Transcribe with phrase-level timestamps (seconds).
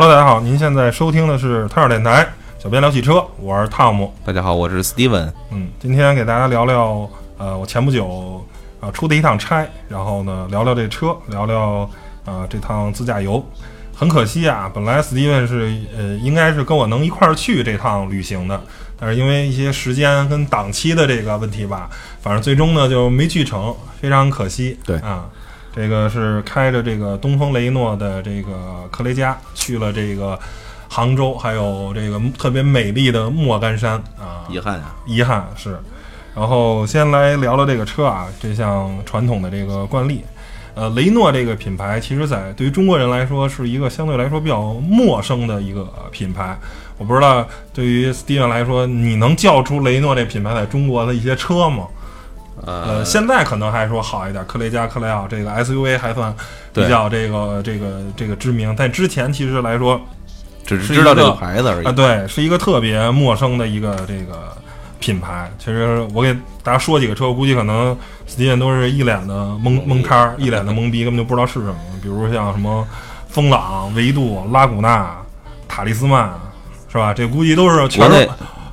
[0.00, 2.24] Hello，大家好，您现在收听的是汤尔电台，
[2.56, 4.14] 小编聊汽车，我是汤姆。
[4.24, 5.32] 大家好，我是 Steven。
[5.50, 8.46] 嗯，今天给大家聊聊，呃，我前不久
[8.78, 11.90] 啊出的一趟差，然后呢聊聊这车，聊聊
[12.24, 13.44] 啊这趟自驾游。
[13.92, 18.62] 很可惜啊，本来 Steven 是呃应该是跟我能一块儿去这趟旅行的，
[18.96, 24.78] 但是因为一些时间跟档期的这个问题吧，反正最终呢就没去成，非常可惜。
[24.86, 25.26] 对啊，
[25.74, 30.38] 这个是开着这个东风雷诺的这个科雷嘉去了这个
[30.88, 35.78] 杭州，还有这个特别美丽的莫干山啊，遗憾啊，遗憾是。
[36.34, 40.24] 然后先来聊聊这个车啊，这项传统的这个惯例。
[40.74, 46.56] 呃，雷诺这个品牌，其实在对于中国人来说是一个相对来说比较陌生的一个品牌。
[46.96, 47.44] 我不知道
[47.74, 51.88] 对于 Steven 来说，你能叫出雷诺这品牌在中国的一些车吗？
[52.66, 56.34] 呃，现在可能还说好一点，科雷嘉、科雷奥这个 SUV 还算
[56.72, 60.00] 比较这个这个这个知名，但之前其实来说，
[60.66, 64.56] 只是知道这个牌子而已啊，对，是一个特别陌生的一个这个
[64.98, 65.50] 品牌。
[65.58, 67.96] 其实我给大家说几个车，我估计可能
[68.28, 71.76] Steven 都是一脸的懵懵开，一脸的懵逼，根本就不知道是什么。
[72.02, 72.86] 比如像什么
[73.28, 75.16] 风朗、维度、拉古纳、
[75.66, 76.30] 塔利斯曼，
[76.90, 77.14] 是吧？
[77.14, 78.08] 这估计都是全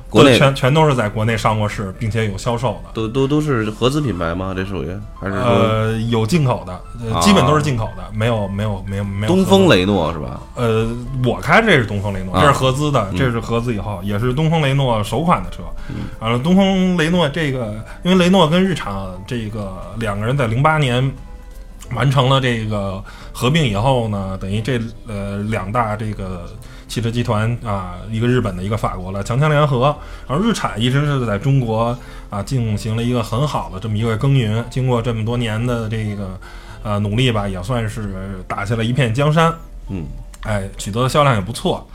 [0.08, 2.90] 国内全全都是在国内上过市，并且有销售的。
[2.94, 4.52] 都都都是合资品牌吗？
[4.56, 4.88] 这属于
[5.20, 10.40] 还是呃，有进口的，基本都是进口的，没有没有没有没有东风雷诺是吧？
[10.54, 10.86] 呃，
[11.24, 15.62] 我开这是东风雷诺，啊这是合资的，嗯这是合资以后，也是东风雷诺首款的车。
[15.88, 18.94] 嗯完了，东风雷诺这个，因为雷诺跟日产
[19.26, 21.12] 这个两个人在零八年
[21.94, 23.02] 完成了这个
[23.32, 26.48] 合并以后呢，等于这呃两大这个
[26.88, 29.94] 汽车集团啊，一个日本的，一个法国的强强联合。
[30.26, 31.96] 而日产一直是在中国
[32.30, 36.38] 啊进行了一个很好的这么一个耕耘，经过这么多年的这个
[36.82, 39.52] 呃努力吧，也算是打下了一片江山。
[39.88, 40.04] 嗯，
[40.42, 41.86] 哎，取得的销量也不错。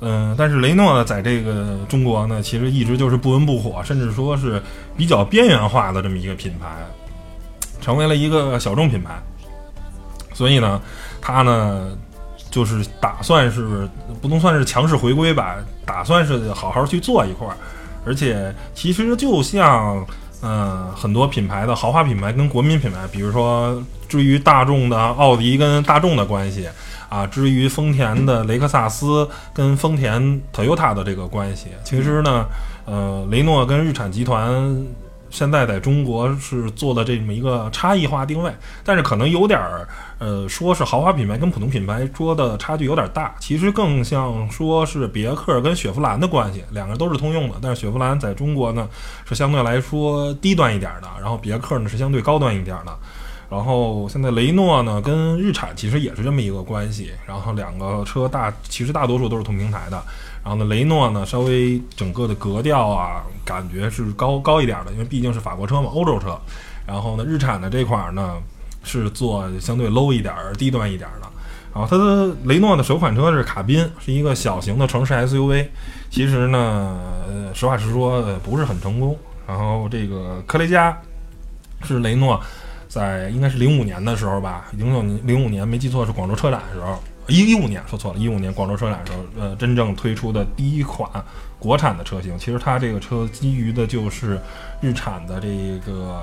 [0.00, 4.60] 嗯、但是雷诺呢，在这个中国呢，其实一直就是不温不火，甚至说是
[4.96, 6.66] 比较边缘化的这么一个品牌，
[7.80, 9.14] 成为了一个小众品牌。
[10.34, 10.82] 所以呢，
[11.22, 11.96] 它呢
[12.50, 13.88] 就是打算是
[14.20, 17.56] 不能算是强势回归吧，打算是好好去做一块儿。
[18.06, 20.06] 而且其实就像
[20.42, 26.68] 嗯、很多品牌的豪华品牌跟国民品牌，比如说至于大众的奥迪跟大众的关系。
[27.10, 30.20] 啊，至于丰田的雷克萨斯跟丰田
[30.52, 32.44] Toyota 的这个关系，其实呢，
[32.86, 34.84] 呃，雷诺跟日产集团
[35.34, 48.88] 现在在中国是做的这么一个差异化定位，但是可能有点儿，呃，说是豪华品牌跟普通品牌说的差距有点大，其实更像说是别克跟雪佛兰的关系，两个都是通用的，但是雪佛兰在中国呢
[49.24, 52.96] 是相对来说低端一点的，然后别克呢是相对高端一点的。
[53.50, 60.02] 然后现在雷诺呢跟日产其实也是这么一个关系，然后两个车大其实大多数都是同平台的，
[60.44, 66.38] 然后呢雷诺呢稍微整个的格调啊感觉是高高一点的，因为毕竟是法国车嘛，欧洲车。
[66.86, 68.34] 然后呢日产的这块儿呢
[68.82, 71.26] 是做相对 low 一点儿、低端一点儿的。
[71.74, 75.66] 然后它的雷诺的首款车是卡宾，是一个小型的城市 SUV。
[76.10, 77.00] 其实呢，
[77.52, 79.18] 实话实说，不是很成功。
[79.46, 80.96] 然后这个科雷嘉
[81.82, 82.40] 是雷诺
[82.86, 91.08] 在应该是零五年的时候吧，零六年零五年没记错是广州车展的时候，一一五年说错了，一五年广州车展的时候，呃，真正推出的第一款
[91.58, 92.38] 国产的车型。
[92.38, 94.38] 其实它这个车基于的就是
[94.80, 96.22] 日产的这个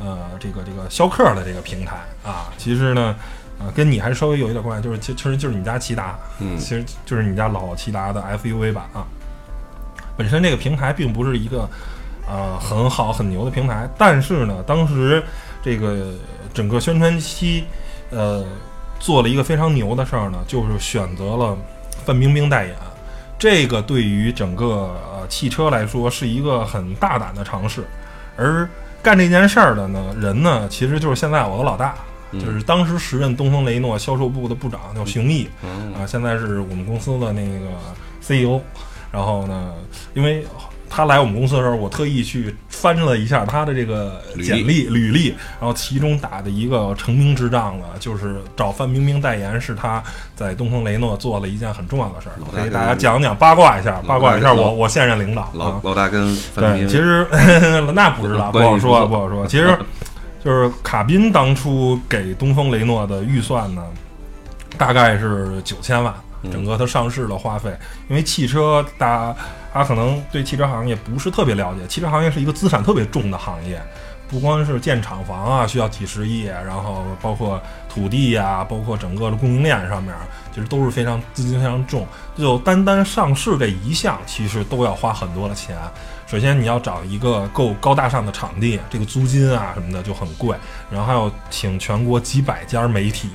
[0.00, 2.52] 呃这个这个逍客的这个平台啊。
[2.56, 3.16] 其实呢，
[3.58, 9.06] 呃，跟你还是稍微有一点关系，就是其其实就是你家骐达，嗯其实就是你家老骐达的 SUV 版啊。
[10.16, 11.68] 本身这个平台并不是一个
[12.28, 15.22] 呃很好很牛的平台，但是呢，当时
[15.62, 16.12] 这个
[16.52, 17.64] 整个宣传期，
[18.10, 18.44] 呃，
[18.98, 21.56] 做了一个非常牛的事儿呢，就是选择了
[22.04, 22.74] 范冰冰代言。
[23.38, 24.66] 这个对于整个
[25.12, 27.84] 呃汽车来说是一个很大胆的尝试，
[28.36, 28.68] 而
[29.02, 31.94] 干这件事儿的呢人呢，其实就是现在我的老大，
[32.32, 37.68] 嗯就是当时时任东风雷诺销售部的部长叫熊毅，嗯啊，现在是我们公司的那个
[38.20, 38.60] CEO。
[39.10, 39.72] 然后呢，
[40.12, 40.44] 因为
[40.90, 45.28] 他来我们公司的时候，我特意去翻了一下他的这个简历履历，
[45.60, 50.02] 然后其中打的一个成名之仗呢，就是找范冰冰代言，是他
[50.34, 52.32] 在东风雷诺做了一件很重要的事儿。
[52.40, 55.50] 老，大给大家讲讲八卦一下，八卦一下我我现任领导。
[55.54, 56.88] 老大跟范冰，冰。
[56.88, 57.26] 其实
[57.94, 59.46] 那不知道，不好说，不好说。
[59.46, 59.78] 其实
[60.44, 63.82] 就是卡宾当初给东风雷诺的预算呢，
[64.76, 67.76] 大概是九千万，嗯整个它上市的花费。
[68.08, 69.34] 因为汽车大
[69.74, 73.80] 家可能对汽车行业不是特别了解，汽车行业是一个资产特别重的行业。
[74.30, 77.58] 不光是建厂房啊，需要几十亿，然后包括
[77.88, 80.14] 土地呀、包括整个的供应链上面，
[80.54, 82.06] 其实都是非常资金非常重。
[82.36, 85.74] 就单单上市这一项，其实都要花很多的钱。
[86.26, 90.54] 首先你要找一个够高大上的场地，这个租金啊什么的就很贵，
[90.90, 93.30] 然后还要请全国几百家媒体。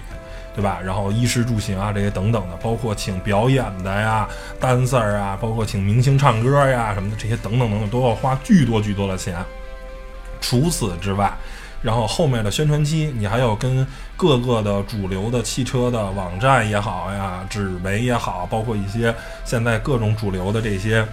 [0.56, 0.80] 对吧？
[0.84, 4.28] 然后衣食住行啊，这些等等的，包括请表演的呀、
[4.62, 9.36] dancer 啊，包括请明星唱歌呀什么的，这些等等等等，都要花巨多巨多的钱。
[10.40, 11.32] 除此之外，
[11.82, 13.86] 然后后面的宣传期，你还要跟
[14.16, 19.14] 各个的主流的汽车的网站也好呀、纸媒也好，包括一些
[19.44, 21.06] 现在各种主流的这些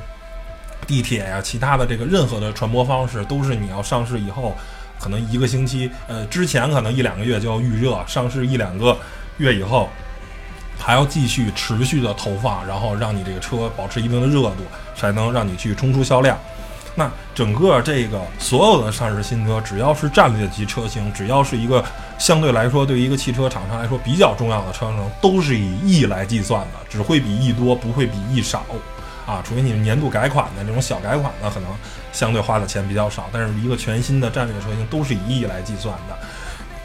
[0.86, 4.54] 地铁呀、其他的这个任何的传播方式，都是你要上市以后，
[4.98, 8.96] 可能一个星期，呃，之前可能一两个月就要预热，上市一两个
[9.40, 9.88] 月以后。
[10.82, 14.64] 还要继续持续的投放，然后让你这个车保持一定的热度，
[14.96, 16.38] 才能让你去冲出销量。
[16.94, 21.84] 那整个这个所有的上市新车，只要是战略级车型，只要是一个
[22.18, 28.64] 相对来说对于一个汽车厂商来说比较重要的车型，都是以亿来计算的，只会比亿多，不会比亿少
[29.26, 29.42] 啊。
[29.46, 31.68] 除非你是年度改款的这种小改款的，可能
[32.10, 36.16] 相对花的钱比较少，但是一个全新的战略车型都是以亿来计算的。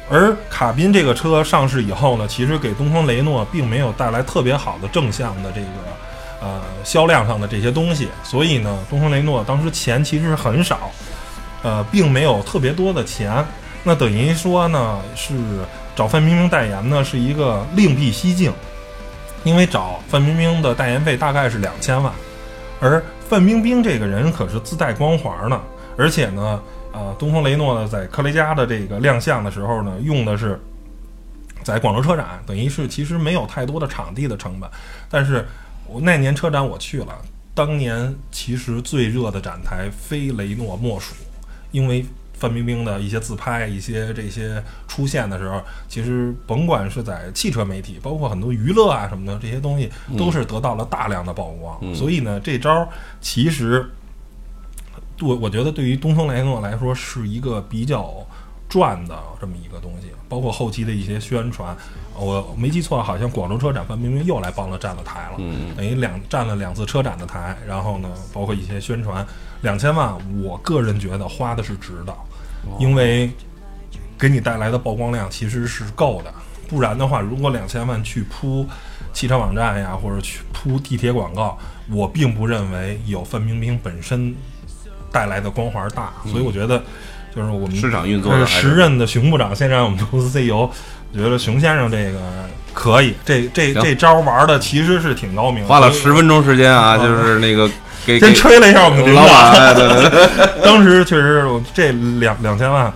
[0.08, 5.68] 而卡宾这个车上市以后呢，其实给东风雷诺并没有带来特别好的正向的这个
[6.42, 10.92] 呃销量上的这些东西，所以呢，东风雷诺当时钱其实很少，
[11.64, 13.44] 呃，并没有特别多的钱。
[13.84, 15.34] 那等于说呢，是
[15.96, 18.54] 找范冰冰代言呢是一个另辟蹊径，
[19.44, 22.14] 因为找范冰冰的代言费大概是两千万，
[22.80, 25.60] 而范冰冰这个人可是自带光环呢，
[25.98, 26.62] 而且呢。
[26.96, 30.58] 啊，东风雷诺呢，在科雷嘉的这个亮相的时候呢，用的是
[31.62, 34.70] 在广州车展，等于是其实没有太多的场地的成本。
[35.10, 35.46] 但是
[35.88, 37.14] 我那年车展我去了，
[37.54, 41.14] 当年其实最热的展台非雷诺莫属，
[41.72, 51.94] 因为范冰冰的一些自拍、一些这些出现的时候，其实甭管是在汽车媒体，包括很多娱乐啊什么的这些东西，都是得到了大量的曝光。
[51.94, 52.88] 所以呢，这招
[53.20, 53.86] 其实。
[55.22, 58.14] 我我觉得对于东风雷诺来说是一个比较
[58.68, 61.76] 赚的这么一个东西，包括后期的一些宣传，
[62.18, 65.38] 我没记错，好像广州车展范冰冰又来帮了站了台了，
[65.78, 69.26] 等于两站了两次车展的台，然后呢，包括一些宣传，
[69.62, 72.14] 两千万，我个人觉得花的是值的，
[72.80, 73.32] 因为
[74.18, 76.34] 给你带来的曝光量其实是够的，
[76.68, 78.66] 不然的话，如果两千万去铺
[79.14, 81.58] 汽车网站呀，或者去铺地铁广告，
[81.90, 84.36] 我并不认为有范冰冰本身。
[85.16, 86.84] 带来的光环大，所以我觉得，
[87.34, 90.70] 就是我们市场运作时任的熊部长，现在我们公司 CEO，
[91.14, 92.20] 我觉得熊先生这个
[92.74, 97.72] 可以，这这这招玩的其实是挺高明，花了十分钟时间啊，就是那个
[98.06, 100.30] 给先吹了一下我们的老板，对对对，
[100.62, 102.92] 当时确实这两两千万，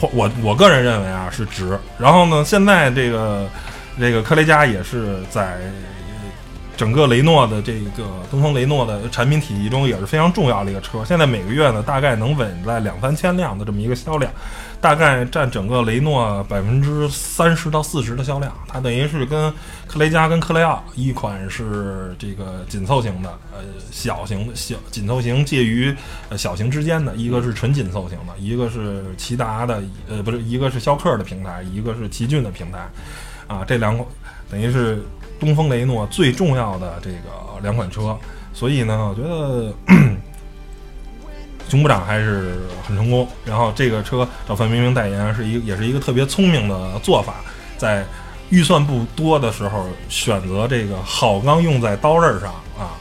[0.00, 1.78] 我我个人认为啊是值。
[2.00, 3.48] 然后呢，现在这个
[4.00, 5.56] 这个科雷嘉也是在。
[6.76, 14.32] 整个雷诺的这个东风雷诺的产品体系中也是非常重要的一个车，现在每个月呢大概能稳在两三千辆的这么一个销量，
[14.80, 18.52] 大概占整个雷诺百分之三十到四十的销量。
[18.66, 19.52] 它等于是跟
[19.86, 23.58] 克雷嘉跟克雷奥一款是这个紧凑型的，呃
[23.90, 25.94] 小型的小紧凑型介于
[26.30, 32.88] 呃小型之间的，一个是纯紧凑型的，一个是骐达的，呃不是一个是逍客的平台，一个是奇骏的平台，
[33.46, 34.08] 啊这两款
[34.50, 35.04] 等于是。
[35.42, 38.16] 东风雷诺最重要的这个两款车，
[38.54, 39.74] 所以呢，我觉得
[41.68, 43.26] 熊部长还是很成功。
[43.44, 47.34] 然后这个车找范冰冰代言是一个，也是一个特别聪明的做法，
[47.76, 48.04] 在
[48.50, 52.94] 预算不多的时候选择这个好钢用在刀刃上啊，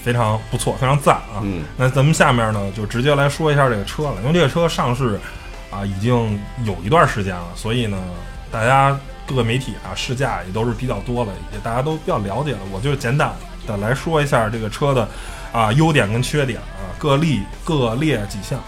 [0.00, 1.42] 非常不错，非常赞啊。
[1.76, 5.18] 那咱们下面呢就直接来说一下这个车了，因为这个车上市
[5.72, 7.98] 啊已经有一段时间了，所以呢
[8.52, 8.96] 大家。
[9.26, 12.58] 各个媒体啊，试驾也都是比较多的，也大家都比较了解了。
[12.72, 13.32] 我就简单
[13.66, 15.08] 的来说一下这个车的
[15.52, 18.58] 啊优点跟缺点啊，各例各列几项。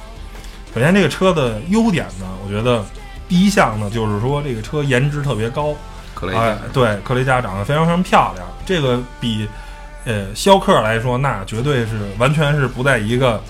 [0.74, 2.84] 首先，这个车的优点呢，我觉得
[3.28, 5.74] 第一项呢就是说这个车颜值特别高，
[6.34, 8.46] 哎，对，克雷嘉长得非常非常漂亮。
[8.64, 9.48] 这个比
[10.04, 13.42] 呃逍客来说，那绝对是完全是不在一个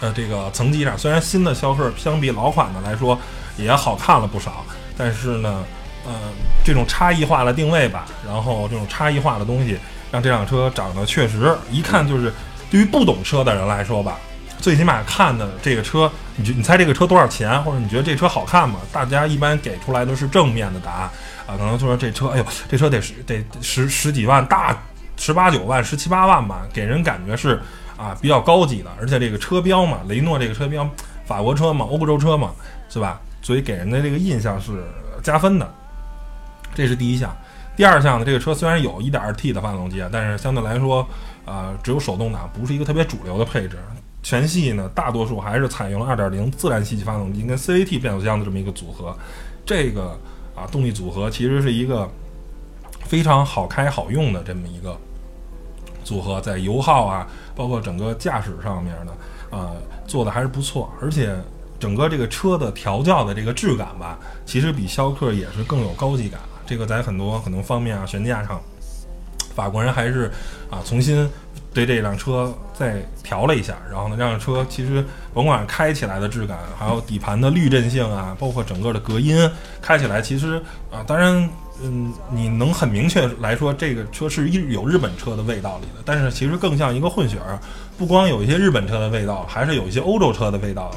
[0.00, 0.98] 呃这个层级上。
[0.98, 3.18] 虽然新的逍客相比老款的来说
[3.56, 4.64] 也好看了不少。
[4.96, 5.64] 但是呢，
[6.06, 6.12] 呃，
[6.64, 9.78] 这种差异化的定位吧，然后这种差异化的东西，
[10.10, 12.32] 让这辆车长得确实一看就是，
[12.70, 14.18] 对于不懂车的人来说吧，
[14.58, 18.80] 最起码看的这个车，你觉你猜这个车多少钱，或者你觉得这车好看吗？
[18.92, 21.10] 大家一般给出来都是正面的答案
[21.46, 24.76] 啊，可能就说这车，哎呦，这车得十得十十几万，大
[25.16, 27.60] 十八九万、十七八万吧，给人感觉是
[27.96, 30.88] 啊比较高级的，而且这个车标嘛，雷诺这个车标
[31.26, 32.50] 法国车嘛，欧洲车嘛，
[32.88, 33.20] 是吧？
[33.42, 34.84] 所以给人的这个印象是
[35.22, 35.74] 加分的，
[36.74, 37.36] 这是第一项。
[37.76, 41.06] 第二项呢，这个车虽然有 1.2T 的发动机啊，但是相对来说，
[41.44, 43.78] 啊，只有手动挡，不是一个特别主流的配置。
[44.22, 49.16] 全系呢，大多数还是采用了2.0自然吸气发动机跟 CVT 变速箱的这么一个组合。
[49.64, 50.16] 这个
[50.54, 52.08] 啊，动力组合其实是一个
[53.06, 54.96] 非常好开好用的这么一个
[56.04, 59.12] 组合，在油耗啊，包括整个驾驶上面呢，
[59.50, 59.74] 呃，
[60.06, 60.92] 做的还是不错。
[61.00, 61.34] 而且
[61.82, 66.38] 整个这个车的调教的这个质感吧，其实比逍客也是更有高级感。
[66.64, 68.60] 这个在很多很多方面啊，悬架上，
[69.52, 70.30] 法国人还是
[70.70, 71.28] 啊重新
[71.74, 73.74] 对这辆车再调了一下。
[73.90, 81.50] 然后呢，这辆车其实甭管开起来的质感，还有底盘的滤震性啊，包括整个的隔音，开起来其实啊，当然，
[81.82, 87.58] 嗯，你能很明确来说，这个车是一有日本车的味道里的，但是其实更像一个混血儿，
[87.98, 90.92] 不光有一些日本车的味道，还是有一些欧洲车的味道。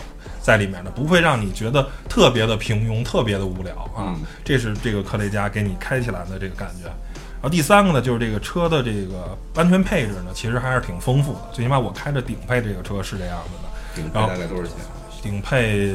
[0.45, 6.85] 在里面的不会让你觉得特别的平庸、特别的无聊啊，这是这个科雷嘉给你开起来的这个感觉。
[6.85, 11.39] 然后第三个呢，就是这个车的这个安全配置呢，其实还是挺丰富的。
[11.51, 13.69] 最起码我开着顶配这个车是这样子的。
[13.95, 14.75] 顶配大概多少钱？
[15.23, 15.91] 顶配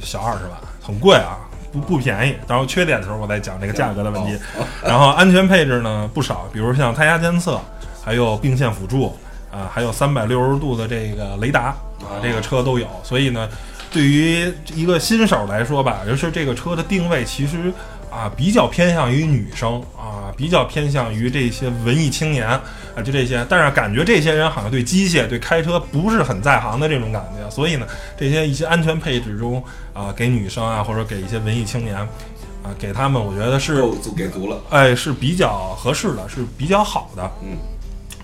[0.00, 1.38] 小二十万，很贵啊，
[1.70, 2.34] 不不便宜。
[2.48, 4.36] 然后缺点的时候我再讲这个价格的问题。
[4.82, 7.60] 然后安全配置呢不少，比如像胎压监测，
[8.04, 9.16] 还有并线辅助
[9.52, 11.66] 啊，还有三百六十度的这个雷达
[12.00, 12.88] 啊，这个车都有。
[13.04, 13.48] 所以呢。
[13.92, 17.72] 对于一个新手来说吧，就是这个车的定位其实
[18.10, 23.44] 啊比较偏向于女生啊，比较偏向于这些文艺青年啊，就这些。
[23.50, 27.86] 但是感觉这些人好像对机械、对开车不是很在行的这种感觉，所以呢，
[28.18, 33.84] 这些一些安全配置中啊，给女生啊，或者给一些文艺青年啊，给他们，我觉得是
[34.16, 37.30] 给足了，哎，是比较合适的，是比较好的。
[37.42, 37.58] 嗯，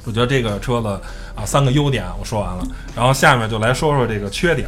[0.05, 0.89] 我觉得这个车子
[1.35, 2.65] 啊，三个优点我说完了，
[2.97, 4.67] 然后下面就来说说这个缺点。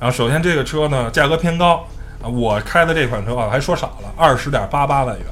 [0.00, 1.86] 然后，首先这个车呢，价格偏高
[2.22, 2.26] 啊。
[2.26, 5.26] 我开的这款车啊，还说少了，二十点八八万元，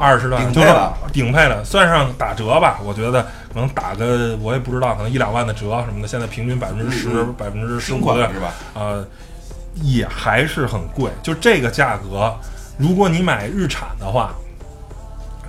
[0.00, 3.22] 二十万，顶配了，顶配了，算上打折吧，我觉得
[3.54, 6.08] 可能打个，我也不知道，可能一两万的折什么的。
[6.08, 8.52] 现在平均百分之十、百分之十五的是吧？
[8.74, 9.06] 呃，
[9.76, 11.08] 也还是很贵。
[11.22, 12.34] 就这个价格，
[12.78, 14.34] 如果你买日产的话，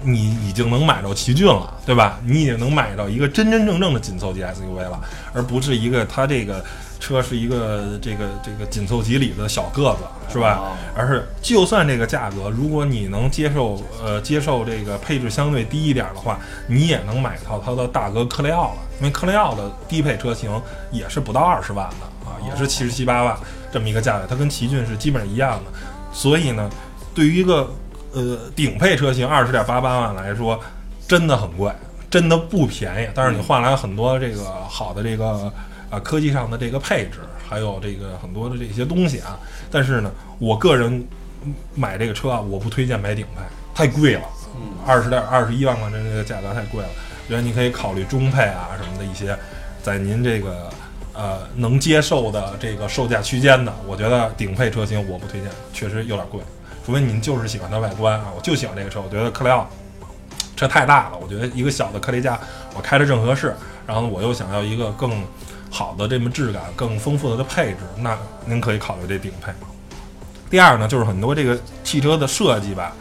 [0.03, 2.19] 你已经能买到奇骏了，对吧？
[2.23, 4.99] 你已经能买到一个真真正正的紧凑级 SUV 了，
[5.33, 6.63] 而不是一个它这个。
[7.01, 10.62] 车是一个这个这个紧凑级里的小个子，是吧？
[10.96, 18.77] 而是就算这个价格，如果你能接受，呃，接受这个配置相对低一点的话，你也能买到它的大哥科雷傲了。
[19.00, 20.50] 因为科雷傲的低配车型
[20.91, 23.36] 也是不到二十万的啊，也是七十七八万
[23.74, 25.72] 这么一个价位，它跟奇骏是基本上一样的。
[26.13, 26.70] 所以呢，
[27.15, 27.67] 对于一个
[28.13, 30.58] 呃顶配车型二十点八八万来说，
[31.08, 31.72] 真的很贵，
[32.12, 33.10] 真的不便宜。
[33.15, 35.51] 但是你换来很多这个好的这个。
[35.91, 39.38] 啊，科技上的这个配置，还有这个很多的这些东西啊，
[39.69, 41.05] 但是呢，我个人
[41.75, 43.41] 买这个车啊，我不推荐买顶配，
[43.75, 44.21] 太贵了，
[44.88, 46.89] 二十点二十一万块钱这个价格太贵了。
[47.27, 49.38] 觉得你可以考虑中配啊什么的一些，
[49.83, 50.69] 在您这个
[51.13, 56.39] 呃能接受的这个售价区间的，我觉得顶配车型我不推荐，确实有点贵。
[56.86, 59.69] 除非您就是喜欢它外观啊，我就喜欢这个车，我觉得克雷奥
[60.55, 62.39] 车太大了，我觉得一个小的科雷嘉
[62.75, 63.53] 我开着正合适，
[63.86, 65.12] 然后呢，我又想要一个更。
[65.73, 69.53] 好的，这么质感更丰富的配置，那您可以考虑这顶配。
[70.49, 72.91] 第二呢，就是很多这个汽车的设计吧，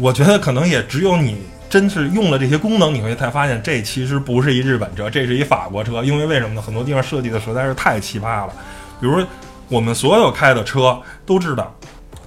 [0.00, 6.02] 我觉得可能也只有你真是用了这些功能，你会才发现这其实不是一日本车，这是一法国车。
[6.02, 6.60] 因为为什么呢？
[6.60, 8.52] 很多地方设计的实在是太奇葩了。
[9.00, 9.24] 比如
[9.68, 11.72] 我们所有开的车都知道，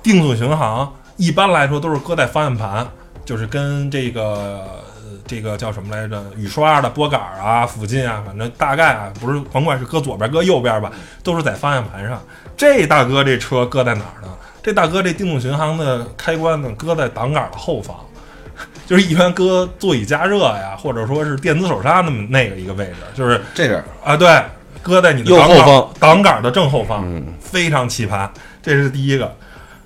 [0.01, 2.87] 定速巡航一般来说都是搁在方向盘，
[3.25, 4.84] 就是跟这个。
[5.27, 6.23] 这个叫什么来着？
[6.35, 10.91] 雨刷的拨杆啊，附近啊，反正大概啊，不是甭管是搁左边搁右边吧，
[11.23, 12.21] 都是在方向盘上。
[12.55, 14.29] 这大哥这车搁在哪儿呢？
[14.61, 17.95] 这大哥这定速巡航的开关呢，搁在挡杆的后方，
[18.87, 24.41] 就是一般搁座椅加热呀，或者说是电子手刹那么那个一个位置，就是这边啊，对，
[24.81, 27.03] 搁在你的右后方挡杆的正后方，
[27.39, 28.29] 非常奇葩。
[28.61, 29.35] 这是第一个。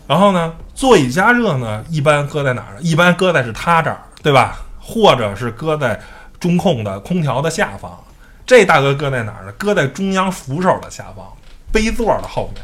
[0.07, 2.75] 然后呢，座椅加热呢，一般搁在哪儿？
[2.79, 4.57] 一般搁在是他这儿，对吧？
[4.89, 5.99] 或者是搁在
[6.39, 7.95] 中控的空调的下方，
[8.43, 9.51] 这大哥搁在哪儿呢？
[9.51, 11.27] 搁在中央扶手的下方，
[11.71, 12.63] 杯座的后面，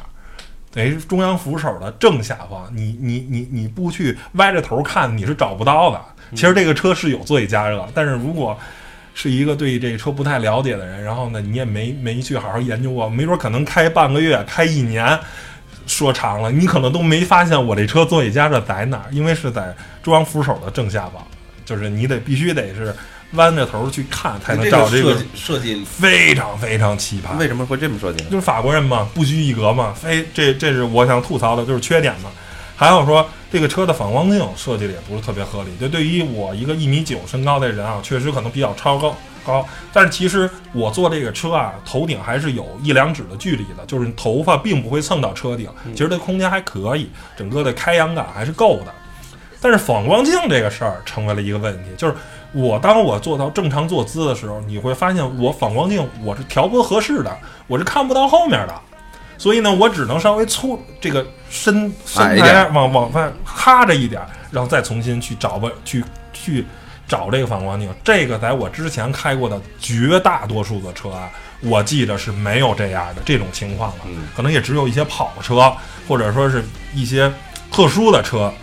[0.72, 2.68] 等于中央扶手的正下方。
[2.74, 6.02] 你你你你不去歪着头看，你是找不到的。
[6.32, 8.58] 其实这个车是有座椅加热，但是如果
[9.14, 15.20] 是一个对这车不太了解的人，然后呢，你也没没去好好研究过，没准可能开半个月、开一年，
[15.86, 21.24] 说长了，你可能都没发现我这车座椅加热在哪儿，因为是在中央扶手的正下方。
[21.66, 22.96] 就是你得必须得是
[23.32, 27.38] 弯着头去看才能照这个设计非常非常奇葩。
[27.38, 28.30] 为什么会这么设计呢？
[28.30, 32.30] 就是法国人嘛，不拘一格嘛，非这这是我想吐槽的，就是缺点嘛。
[32.78, 39.66] 还有说这个车的反光镜设计的也不是特别合理，就对于我一个一米九身高的人啊，确实可能比较超高高。
[39.94, 48.94] 但是其实我坐这个车啊，头顶还是有一两指的距离的，就是头发并不会蹭到车顶，其实这空间还可以，整个的开阳感还是够的。
[49.66, 52.14] 但是反光镜这个事儿成为了一个问题，就是
[52.52, 58.82] 我当我做到正常坐姿的时候，你会发现我反光镜我是调不合适的，我是看不到后面的，
[59.40, 66.64] 所以呢，我只能稍微粗这个身身材往往外哈着一点，然后再重新去找吧去去
[67.08, 67.90] 找这个反光镜。
[68.04, 71.28] 这个在我之前开过的绝大多数的车啊，
[71.62, 74.28] 我记得是没有这样的这种情况的，嗯。
[74.36, 75.74] 可能也只有一些跑车
[76.08, 77.34] 或者说是一些
[77.72, 78.54] 特殊的车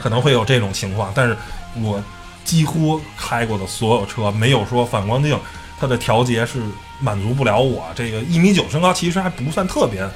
[0.00, 1.36] 可能会有这种情况，但是
[1.80, 2.02] 我
[2.44, 5.38] 几乎开过的所有车没有说反光镜
[5.78, 6.60] 它的调节是
[6.98, 10.06] 满足不了我这个一米九身高，其实还不算特别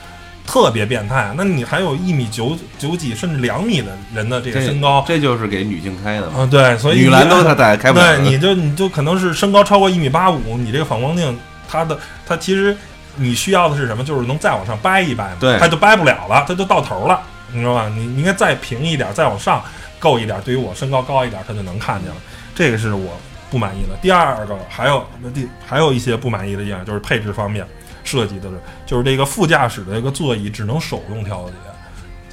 [0.46, 1.32] 特别变态。
[1.36, 11.38] 那你还有一米九九几甚至两米的人的这个身高，这就是给女性开的嘛，啊，对，所以女篮都他开不了对，你就你就可能是身高超过一米八五，你这个反光镜
[11.68, 12.76] 它的它其实
[13.16, 14.04] 你需要的是什么？
[14.04, 17.22] 就是能再往上掰一掰嘛，对它就掰不了了，它就到头了，
[17.54, 17.88] 你知道吧？
[17.88, 19.64] 你你应该再平一点，再往上
[19.98, 22.16] 够一点，对于我身高高一点，它就能看见了。
[22.54, 23.16] 这个是我
[23.50, 23.96] 不满意的。
[24.02, 27.66] 第二个还有那第还有一些不满意的地方，就是配置方面
[28.02, 31.54] 设计的是，就是这个副驾驶的这个座椅只能手动调节，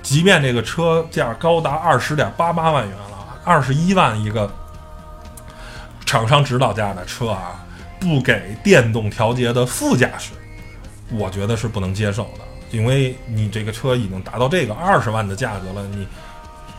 [0.01, 4.51] 即便这个车价高达二十点八八万元了，二十一万一个
[6.05, 7.63] 厂商指导价的车啊，
[7.99, 10.31] 不给电动调节的副驾驶，
[11.11, 12.39] 我觉得是不能接受的，
[12.71, 16.07] 因为你这个车已经达到这个二十万的价格了，你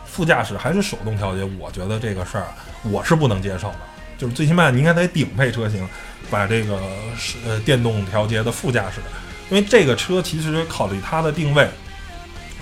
[0.05, 2.47] 副驾驶还是手动调节，我觉得这个事儿
[2.83, 3.79] 我是不能接受的。
[4.17, 5.87] 就是最起码你应该在顶配车型
[6.29, 6.79] 把这个
[7.17, 9.01] 是呃电动调节的副驾驶，
[9.49, 11.67] 因为这个车其实考虑它的定位，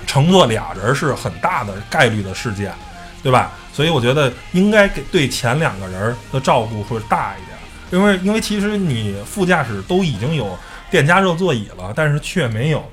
[0.07, 2.73] 乘坐俩人是很大的概率的事件，
[3.21, 3.51] 对吧？
[3.73, 7.57] 所以我觉得应该给对前两个人的照顾会大一点，
[7.91, 10.57] 因为因为其实你副驾驶都已经有
[10.89, 12.83] 电加热座椅了，但是却没有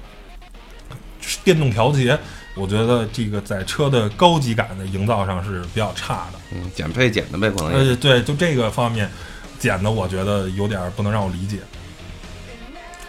[1.44, 2.18] 电动调节，
[2.54, 6.38] 我觉得这个在车的高级感的营造上是比较差的。
[6.52, 9.10] 嗯，减配减的呗，可能也呃，对，就这个方面
[9.58, 11.58] 减的，我觉得有点儿不能让我理解。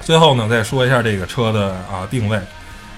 [0.02, 2.40] 最后呢，再说一下这个车的啊定位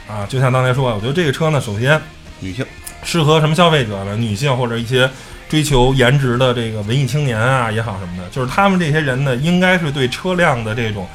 [0.08, 2.02] 啊，就像刚才说的，我觉得这个车呢，首先
[2.40, 2.66] 女性
[3.04, 4.16] 适合什么消费者呢？
[4.16, 5.10] 女性或者一些
[5.50, 11.08] 追求颜值的这个文艺青年啊也好什么的，就是他们这些人呢，应该是对车辆的这种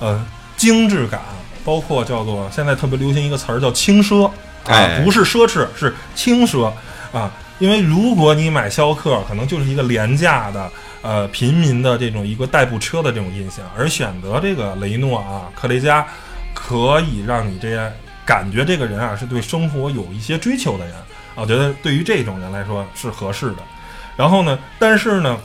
[0.00, 1.20] 呃精致感，
[1.66, 4.32] 包括叫做现在特别流行一个词儿叫轻奢啊，
[4.68, 6.72] 哎不是奢侈，是轻奢
[7.12, 7.30] 啊。
[7.58, 10.70] 因为如果你买逍客，可能就是一个廉价的
[11.02, 16.06] 呃平民的这种一个代步车的这种印象，而选择这个雷诺啊、克雷嘉，
[16.54, 17.90] 可以让你这样
[18.24, 20.94] 感觉这个人啊是对生活有一些追求的人。
[20.94, 21.02] 啊
[21.36, 23.56] 我觉得对于这种人来说是合适的。
[24.16, 25.38] 然后呢，但是呢，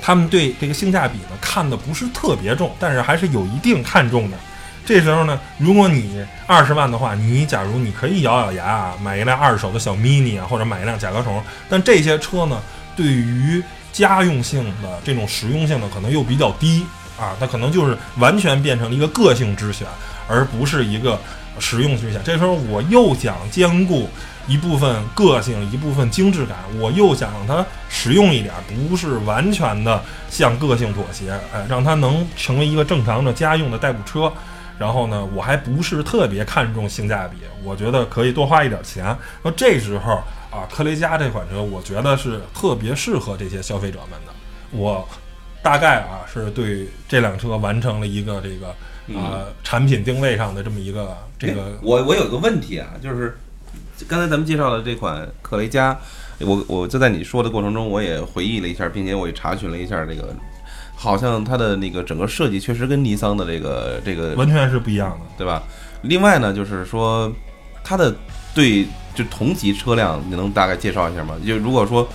[0.00, 4.36] 他们对这个性价比呢看的不是特别重，但是还是有一定看重的。
[4.84, 12.60] 这时候呢，如果你二十万的话，你假如你可以咬咬牙啊，买一辆二手的小 mini 啊，或者买一辆甲壳虫，但这些车呢，
[12.96, 16.84] 对于家用性的这种实用性呢，可能又比较低
[17.18, 19.86] 啊，它可能就是完全变成了一个个性之选，
[20.26, 21.18] 而不是一个
[21.58, 22.20] 实用之选。
[22.24, 24.08] 这时候我又想兼顾
[24.48, 28.52] 一部分个性，一部分精致感，我又想让它实用一点，
[28.88, 34.32] 不是完全的向个性妥协，哎，让它能成为一个正常的家用的代步车。
[34.78, 39.16] 然后呢，我还不是特别看重性价比，我觉得可以多花一点钱。
[39.42, 40.14] 那这时候
[40.50, 44.32] 啊，科雷嘉这款车，我觉得是特别适合这些消费者们的。
[44.70, 45.06] 我
[45.62, 48.74] 大概啊是对这辆车完成了一个这个
[49.18, 53.36] 啊、产品定位上的这么一个这个哎我我有个问题啊，就是
[54.08, 55.96] 刚才咱们介绍的这款科雷嘉，
[56.40, 60.34] 我我就在你说的过程中，我也回忆了一下，并且我也查询了一下这个，
[61.02, 65.26] 好像它的那个整个设计确实跟尼桑的这个这个完全是不一样的。
[65.36, 65.60] 对吧？
[66.02, 67.30] 另外呢，就是说
[67.82, 68.14] 它的
[68.54, 71.34] 对就同级车辆，你能大概介绍一下吗？
[71.44, 72.06] 就如果说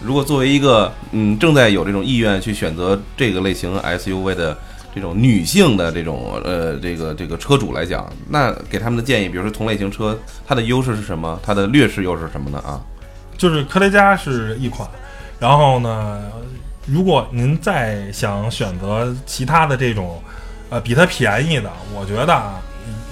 [0.00, 4.56] 如果作为一个嗯正在有这种意愿去选择这个类型 SUV 的
[4.94, 10.16] 这种女性的这种呃这个这个车主来讲，那给他们的建议，比如说同类型车，
[10.46, 11.36] 它的优势是什么？
[11.42, 12.58] 它的劣势又是什么呢？
[12.60, 12.80] 啊，
[13.36, 14.88] 就是科雷嘉是一款，
[15.38, 16.22] 然后呢，
[16.90, 20.20] 如果您再想选择其他的这种，
[20.70, 22.60] 呃，比它便宜的，我觉得啊，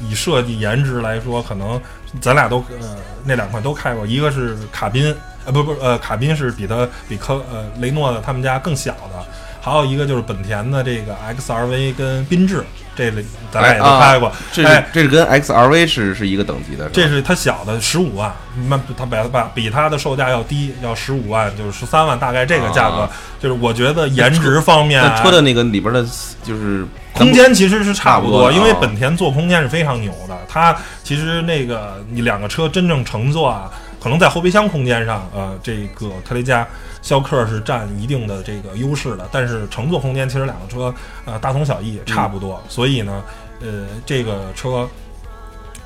[0.09, 1.81] 以设计颜值来说，可能
[2.21, 5.15] 咱俩都呃那两款都开过，一个是卡宾，
[5.45, 9.25] 呃不不呃卡宾是比它比科呃雷诺的他们家更小的，
[9.61, 12.65] 还有一个就是本田的这个 XRV 跟缤智，
[12.97, 14.33] 这里咱俩也都哎啊开过。
[14.53, 18.33] 这是、哎这是跟 XRV 是是一个等级的，这是它小的十五万，
[18.69, 26.03] 那它比它比它的售价要低，要十五万，就是十三万，大概这个价格，啊就是我觉得颜值方面车的那个里边的，
[26.43, 30.37] 就是空间其实是差不多因为本田做空间是非常牛的。
[30.49, 36.67] 它其实那个你两个车真正乘坐啊，可能在后备箱空间上，呃，这个特雷嘉、
[37.03, 39.29] 逍客是占一定的这个优势的。
[39.31, 42.63] 但是乘坐空间其实两个车呃大同小异，差不多。
[42.69, 43.23] 所以呢，
[43.61, 44.89] 呃，这个车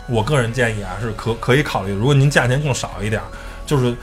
[0.09, 3.27] 我个人建议啊是可可以考虑，如果您价钱更少一点儿，
[3.67, 3.95] 就是。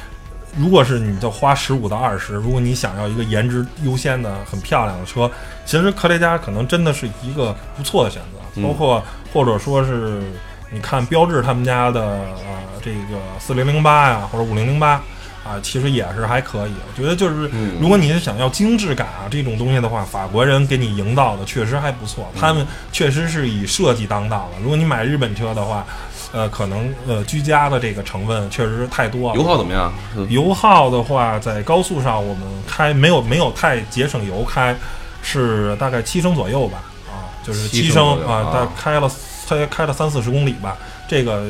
[0.57, 5.29] 如果是你就花十五到二十，如果你想要一个颜值优先的很漂亮的车，
[5.63, 10.23] 其实科雷嘉可能真的是一个不错的选择，嗯包括或者说是
[10.71, 12.58] 你看标致他们家的呃
[12.89, 15.01] 这个四零零八呀或者五零零八
[15.43, 16.73] 啊，其实也是还可以。
[16.87, 24.61] 我觉得就是嗯如果你是想要精致感啊这种东西的话，法国人给你营造的确实还不错，他们确实是以设计当道的。
[24.61, 25.85] 如果你买日本车的话，
[26.31, 29.35] 呃，可能呃居家的这个成分确实是太多了。
[29.35, 29.91] 油耗怎么样？
[30.15, 34.75] 嗯油耗的话，在高速上我们开没有没有太节省油开，
[35.23, 39.11] 是大概七升左右吧，啊，就是七七升啊，升啊大概开了
[39.47, 41.45] 开开了三四十公里吧，这个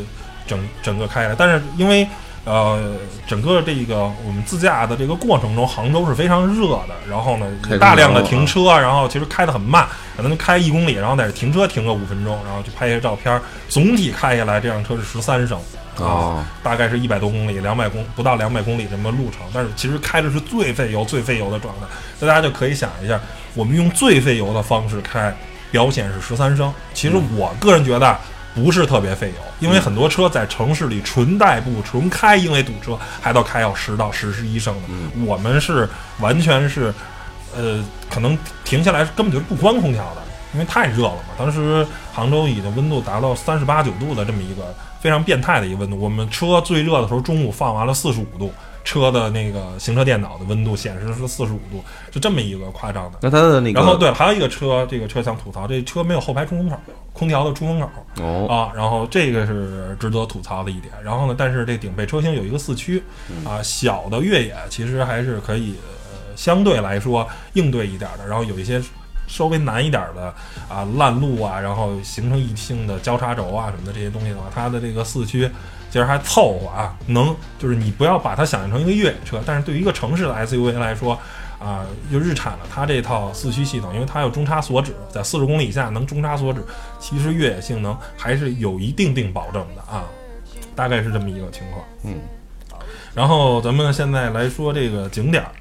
[0.50, 2.08] 整整个开下来，但是因为
[2.44, 2.96] 呃
[3.28, 7.46] 整个这个我们自驾的这个过程中，杭州是非常热的，然后呢
[7.80, 15.58] 大量的停车，然后其实开得很慢，可能就开一公里，然后在这停车停个五分钟，然后去拍一些照片儿，总体开下来这辆车是十三升。
[16.00, 21.82] 啊，哦，大概是一百多公里，两百公不到两百公里这么路程，但是其实开的是最费油、最费油的状态。
[22.22, 23.20] 那大家就可以想一下，
[23.54, 25.36] 我们用最费油的方式开，
[25.72, 26.74] 表显是十三升。
[26.94, 28.18] 其实我个人觉得
[28.56, 34.90] 不是特别费油，因为很多车在城市里纯代步、纯开，因为堵车还到开要十到十十一升的。
[35.26, 35.88] 我们是
[36.20, 36.94] 完全是，
[37.56, 40.22] 呃，可能停下来根本就不关空调的，
[40.54, 41.36] 因为太热了嘛。
[41.38, 45.98] 当时杭州已经温度达到三十八九度的这么一个非常变态的一个温度。
[45.98, 48.52] 我们车最热的时候，中午放完了四十五度，
[48.90, 53.20] 车的那个行车电脑的温度显示是四十五度，是这么一个夸张的。
[53.22, 56.76] 那它的那个，然后对，还有一个车，这个车想吐槽，这车没有后排出风口，
[57.14, 57.88] 空调的出风口。
[58.20, 60.92] 哦，啊，然后这个是值得吐槽的一点。
[61.04, 63.04] 然后呢，但是这顶配车型有一个四驱，
[63.46, 65.76] 啊，小的越野其实还是可以，
[66.12, 68.26] 呃，相对来说应对一点的。
[68.28, 68.82] 然后有一些
[69.28, 70.34] 稍微难一点的
[70.68, 75.48] 啊，烂路啊，然后形成一性的交叉轴啊什么的这些东西的话，它的这个四驱
[75.90, 81.20] 其实还凑合啊，能就是你不要把它想象成一个越野车，但是对于一个城市的 SUV 来说。
[81.60, 86.64] 啊，就日产的它这套四驱系统，因为它有中差锁止，在四十公里以下能中差锁止，
[87.02, 90.06] 其实越野性能还是有一定定保证的啊，
[90.74, 91.84] 大概是这么一个情况。
[92.06, 92.16] 嗯，
[93.14, 95.52] 然后咱们现在来说这个景点儿，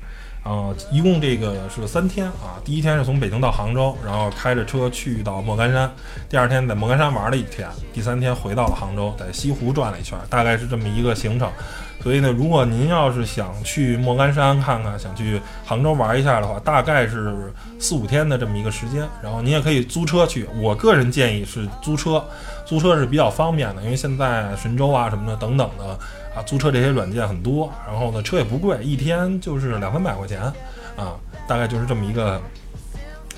[0.49, 2.57] 啊、一共这个是三天啊。
[2.65, 5.93] 第一天是从北京到杭州，然后开着车去到莫干山，
[6.29, 11.51] 第二天在莫干山玩了一天，第三天回到了杭州，在西湖转了一圈，大概是这么一个行程。
[12.01, 19.07] 所以呢，如果您要是想去莫干山看看，想去杭州玩一下的话，大概是四五天的这么一个时间。
[19.23, 22.25] 然后您也可以租车去，我个人建议是租车，
[22.65, 25.85] 租车是比较方便的，因为现在神州啊什么的等等的
[26.35, 30.41] 啊，租车这些软件很多，然后呢车也不贵，一天就是两三百块钱
[30.97, 31.15] 啊，
[31.47, 32.41] 大概就是这么一个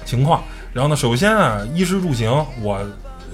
[0.05, 0.43] 情况。
[0.73, 2.31] 然后呢，首先啊，衣食住行，
[2.63, 2.79] 我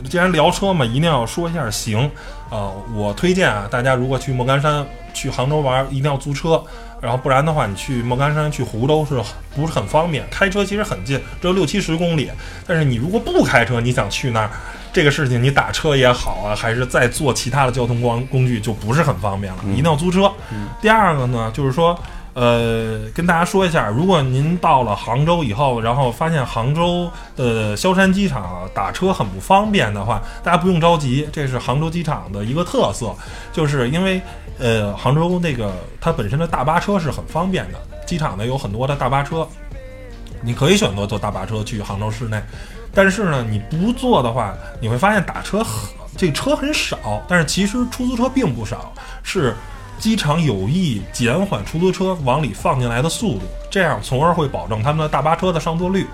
[0.08, 2.10] 既然聊车嘛，一定要说一下行。
[2.50, 6.62] 呃，我推荐啊，大家如果去莫干山、去杭州玩，一定要租车。
[7.00, 9.20] 然后不然的话，你去莫干山、去湖州是
[9.54, 10.24] 不是很方便？
[10.30, 12.30] 开车其实很近，只有六七十公里。
[12.66, 14.50] 但是你如果不开车，你想去那儿，
[14.92, 20.32] 这个事情你打车也好啊，还是再坐其他的交通工工具就不是很方便了，一定要租车。
[20.80, 21.98] 第二个呢，就是说。
[22.36, 33.14] 呃，跟大家说一下，如果您到了杭州以后，然后发现杭州的萧山机场打车很不方便的话，大家不用着急，这是杭州机场的一个特色，
[33.54, 34.20] 就是因为
[34.58, 39.48] 呃，杭州那个它本身的大巴车是很方便的，机场呢有很多的大巴车，
[40.42, 42.38] 你可以选择坐大巴车去杭州市内，
[42.92, 49.56] 但是呢，你不坐的话，你会发现打车很这车很少，但是其实出租车并不少，是。
[49.98, 56.06] 机场有意减缓出租车往里放进来的速度，这样从而会保证他们的大巴车的上座率。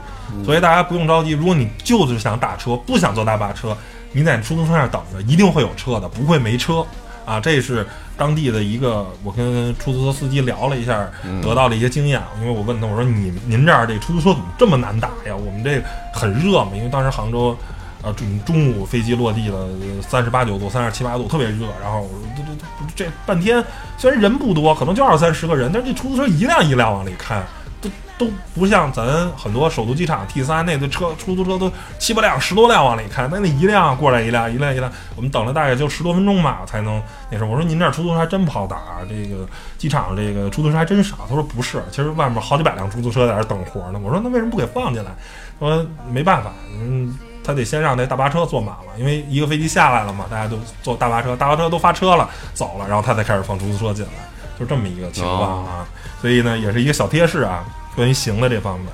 [0.45, 3.77] 所以大家不用着急，如果你就是想打车，不想坐大巴车，
[4.13, 6.87] 你在出租车上等着，一定会有车的，不会没车
[7.27, 7.39] 啊！
[7.39, 11.07] 这是当地的一个，我跟出租车司机聊了一下，
[11.43, 12.23] 得到了一些经验。
[12.41, 15.37] 因为我问他，我说你您这儿这出租车怎么这么难打呀？
[15.37, 15.83] 我们这
[16.15, 17.57] 很热嘛，因为当时杭州。
[18.03, 19.69] 啊，中中午飞机落地了，
[20.03, 21.67] 三十八九度、三十七八度，特别热。
[21.81, 23.65] 然后这这这半天，
[23.97, 27.41] 虽然人不多，可能就二三十个人，但是这出租车一辆一辆往里开，
[27.81, 27.89] 都
[28.19, 29.05] 都不像咱
[29.37, 37.53] 很多首都机场 T 三那个车出租车都七八辆、十多辆往里开，那那一辆过来一辆，一辆一辆，我们等了大概就十多分钟吧才能那什么。
[37.53, 39.47] 我说您这出租车还真不好打，这个
[39.79, 41.19] 机场这个出租车还真少。
[41.29, 44.01] 他说不是，其实外面好几百辆出租车在这等活呢。
[44.03, 45.13] 我说那为什么不给放进来？
[45.61, 47.17] 说没办法，嗯。
[47.45, 54.13] 他得先让那大巴车坐满了，因为一个飞机下来了嘛，大家都坐大巴车，大巴车都发车了，走了，然后他才开始放出租车进来，
[54.59, 55.85] 就这么一个情况啊。
[56.21, 57.65] 所以呢，也是一个小贴士啊，
[57.97, 58.89] 关于行的这方面。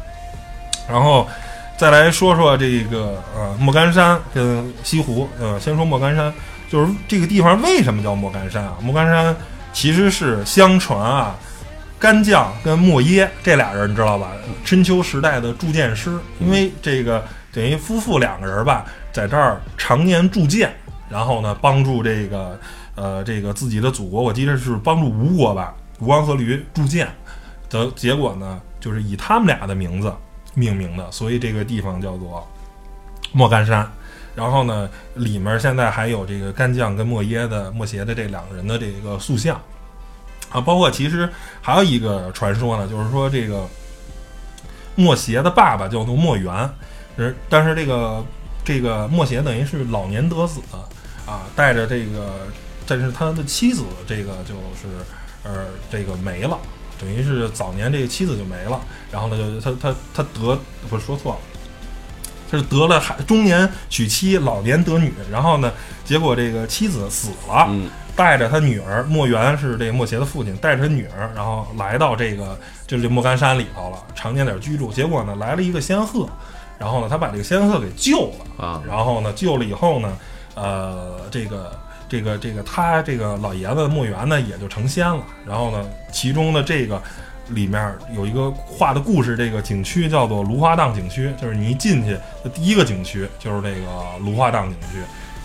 [0.88, 1.28] 然后
[1.76, 6.32] 再来说说这个呃莫干山跟西湖，呃，先说莫干山，
[6.70, 8.76] 就是这个地方为什么叫莫干山啊？
[8.80, 9.36] 莫干山
[9.74, 11.36] 其实是相传啊，
[11.98, 14.32] 干将跟莫耶这俩人你知道吧？
[14.64, 17.22] 春秋时代的铸剑师，因为这个。
[17.58, 20.72] 等于夫妇两个人吧，在这儿常年铸剑，
[21.08, 22.56] 然后呢，帮助这个
[22.94, 27.08] 呃这个自己的祖国，我记得是帮助吴国吧，吴王阖闾铸剑
[27.68, 30.14] 的结果呢，就是以他们俩的名字
[30.54, 32.48] 命名的，所以这个地方叫做
[33.32, 33.84] 莫干山。
[34.36, 39.60] 然后呢，里面现在还有这个干将跟莫耶的莫邪的这两个人的这个塑像
[40.50, 41.28] 啊，包括其实
[41.60, 43.66] 还有一个传说呢，就是说这个
[44.94, 46.70] 莫邪的爸爸叫做莫元。
[47.18, 48.24] 是，但是这个
[48.64, 50.60] 这个莫邪等于是老年得子
[51.26, 52.46] 啊，带着这个，
[52.86, 54.88] 但是他的妻子这个就是
[55.42, 56.56] 呃这个没了，
[56.98, 61.38] 等于是早年这个妻子就没了，然后呢就他他他得不是说错了，
[62.50, 65.72] 他是得了孩中年娶妻，老年得女，然后呢
[66.04, 67.68] 结果这个妻子死了，
[68.14, 76.28] 带着他女儿莫元是这个莫邪的父亲，带着他女儿，然后来到这个就是这莫干山里头了，常年在这居住，结果呢来了一个仙鹤。
[76.78, 78.82] 然后呢，他把这个仙鹤给救了啊。
[78.86, 80.16] 然后呢，救了以后呢，
[80.54, 81.72] 呃，这个
[82.08, 85.20] 这个这个他这个老爷子莫元呢也就成仙了。
[85.44, 87.02] 然后呢，其中的这个
[87.48, 92.12] 里面有一个画的故事，这个景区叫做芦花荡景区，就是你一进去
[92.44, 93.86] 的第一个景区就是这个
[94.20, 94.98] 芦花荡景区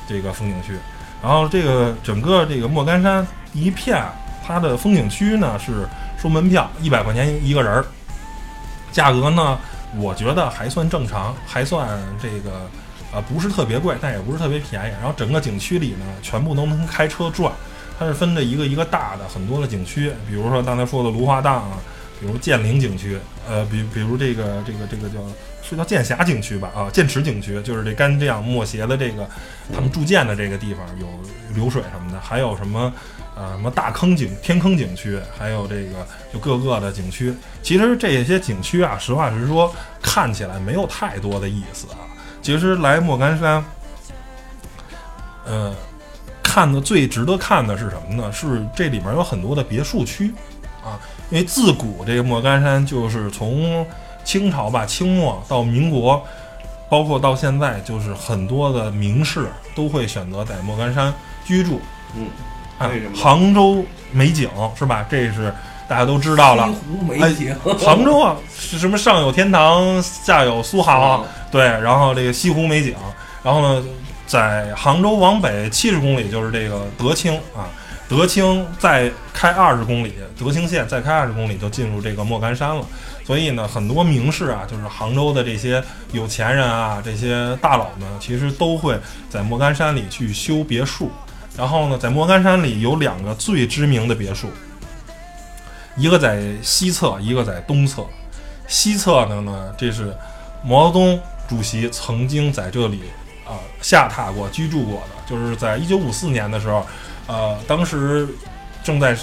[0.08, 0.78] 这个风景区。
[1.22, 4.06] 然后这个整个这个莫干山一片，
[4.46, 5.88] 它的风景区呢是
[6.22, 7.86] 收门票一百块钱一个人儿，
[8.92, 9.58] 价格呢。
[10.00, 12.70] 我觉得还算正常，还算这个，
[13.14, 14.92] 呃，不是特别贵，但也不是特别便宜。
[15.00, 17.52] 然后整个景区里呢，全部都能开车转，
[18.00, 21.78] 它是分着一个一个大的很多的景区，比如说刚才说的芦花荡啊，
[22.20, 25.20] 比如剑陵景区，呃，比比如这个这个这个叫
[25.62, 29.30] 是叫剑峡景区吧，啊，剑池景区，就是这干将莫邪的这个
[29.74, 31.08] 他们铸剑的这个地方有
[31.54, 32.92] 流水什么的，还有什么？
[33.36, 41.98] 呃，什么大坑景、天坑景区，还有这个就各个的景区，其实这些景区啊，实话实说，看起来没有太多的意思啊。
[42.44, 43.66] 其实来莫干山，
[45.46, 45.74] 呃，
[46.44, 48.32] 看的最值得看的是什么呢？
[48.32, 50.32] 是这里面有很多的别墅区
[50.84, 51.00] 啊。
[51.32, 53.84] 因为自古这个莫干山就是从
[54.24, 56.24] 清朝吧，清末到民国，
[56.88, 61.12] 包括到现在，就是很多的名士都会选择在莫干山
[61.44, 61.82] 居住。
[62.16, 62.28] 嗯。
[63.16, 65.06] 杭州美景是吧？
[65.10, 65.54] 这是
[65.88, 66.68] 大家都知道了。
[66.68, 68.98] 西湖美景，杭州啊，是什么？
[68.98, 71.24] 上有天堂，下有苏杭。
[71.52, 72.96] 对，然后这个西湖美景，
[73.44, 73.84] 然后呢，
[74.26, 77.70] 在杭州往北七十公里就是这个德清啊。
[78.10, 82.86] 德清再开二十公里，德清县再开二十公里就进入这个莫干山了。
[83.24, 91.10] 所以呢，很多名士啊，就是杭州的这些有钱人啊，这些大佬们，其实都会在莫干山里去修别墅。
[91.56, 94.50] 然后呢，在莫干山里有两个最知名的别墅，
[95.96, 98.04] 一个在西侧，一个在东侧。
[98.68, 100.16] 西侧的呢，这是
[100.64, 103.04] 毛泽东主席曾经在这里
[103.46, 106.84] 啊下榻过、居住过的，就是在一九五四年的时候，
[107.28, 108.28] 呃，当时
[108.84, 109.16] 正在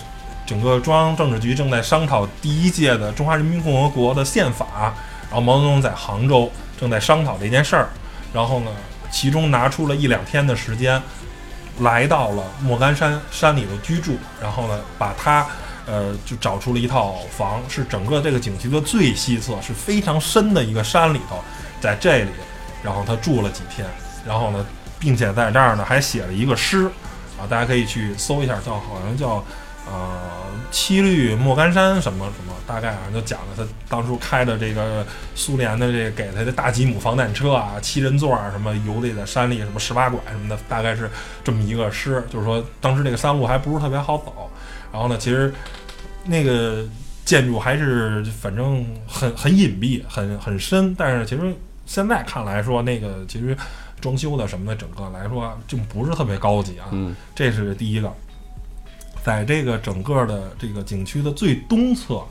[0.47, 4.95] 整个中央政治局正在商讨第一届的中华人民共和国的宪法，
[5.29, 7.89] 然后毛泽东在杭州正在商讨这件事儿，
[8.33, 8.71] 然后呢，
[9.11, 11.03] 其中拿出了一两天的时间。
[11.81, 15.47] 来到了莫干山山里头居住，然后呢，把他，
[15.87, 21.43] 呃，就找出了一套房，是整个这个景区的最西侧，是非常深的一个山里头，
[21.81, 22.31] 在这里，
[22.83, 23.87] 然后他住了几天，
[24.27, 24.65] 然后呢，
[24.99, 26.87] 并且在这儿呢还写了一个诗，
[27.39, 29.45] 啊，大家可以去搜一下，叫好像叫。
[29.87, 30.21] 呃，
[30.71, 41.11] 七律莫干山什么什么，大概好像就讲了他当初开的这个苏联的这个给他的大吉姆防弹车啊，七人座啊，什么游历在山里，什么十八拐什么的，大概是
[41.43, 42.23] 这么一个诗。
[42.31, 44.51] 就是说，当时这个山路还不是特别好走，
[44.93, 45.53] 然后呢，其实
[46.25, 46.85] 那个
[47.25, 50.95] 建筑还是反正很很隐蔽，很很深。
[50.95, 51.53] 但是其实
[51.85, 53.57] 现在看来说，那个其实
[54.01, 56.87] 装修的什么的，整个来说就不是特别高级啊。
[56.93, 58.13] 嗯，这是第一个。
[59.23, 62.23] 在这个整个的这个景区的最东侧，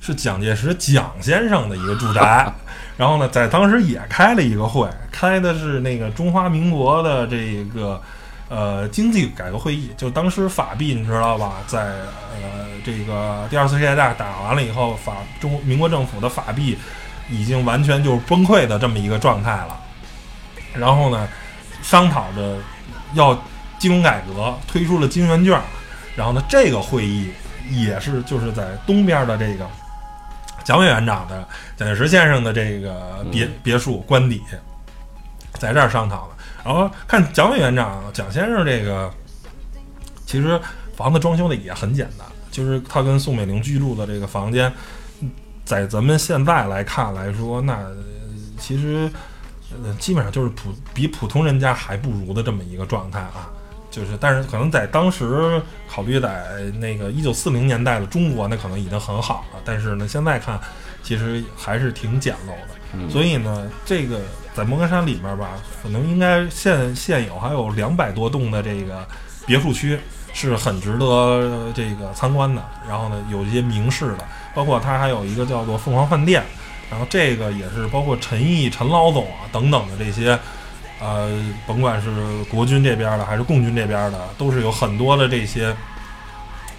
[0.00, 2.52] 是蒋介石蒋先生的一个住宅。
[2.96, 8.00] 然后呢，在当时也开了一个会，开的是那个中华民国的这个
[8.48, 9.90] 呃经济改革会议。
[9.96, 16.76] 就当时法币你知道吧，在呃这个第二次世界大战打完了以后，法中民国政府的法币
[17.28, 19.78] 已经完全就是崩溃的这么一个状态了。
[20.74, 21.28] 然后呢，
[21.82, 22.58] 商讨着
[23.14, 23.34] 要
[23.78, 25.60] 金融改革，推出了金圆券。
[26.20, 27.30] 然后呢，这个会议
[27.70, 29.66] 也是就是在东边的这个。
[30.62, 34.42] 蒋委员长的蒋介石先生的这个别别墅官邸，
[35.54, 36.44] 在这儿商讨的。
[36.62, 39.10] 然后看蒋委员长蒋先生这个，
[40.26, 40.60] 其实
[40.94, 44.70] 房子装修的也很简单，就是他跟宋美龄居住的这个房间，
[45.64, 47.80] 在咱们现在来看来说，那
[48.58, 49.10] 其实
[49.82, 53.48] 呃基本上就是普比普通人家还不如的这么一个状态啊。
[53.90, 56.44] 就是，但是可能在当时考虑在
[56.78, 59.60] 那个一九四零年代的中国，那可能已经很好了。
[59.64, 60.60] 但是呢，现在看，
[61.02, 63.10] 其实还是挺简陋的。
[63.10, 64.20] 所以呢，这个
[64.54, 65.50] 在莫干山里面吧，
[65.82, 69.04] 可能应该现现有还有两百多栋的这个
[69.44, 69.98] 别墅区，
[70.32, 72.62] 是很值得这个参观的。
[72.88, 74.18] 然后呢，有一些名士的，
[74.54, 76.44] 包括它还有一个叫做凤凰饭店，
[76.88, 80.38] 然后这个也是包括陈毅陈老总啊等等的这些。
[81.00, 81.30] 呃，
[81.66, 82.10] 甭管是
[82.50, 85.74] 国军这边的还是共军这边的，都是有很多的这些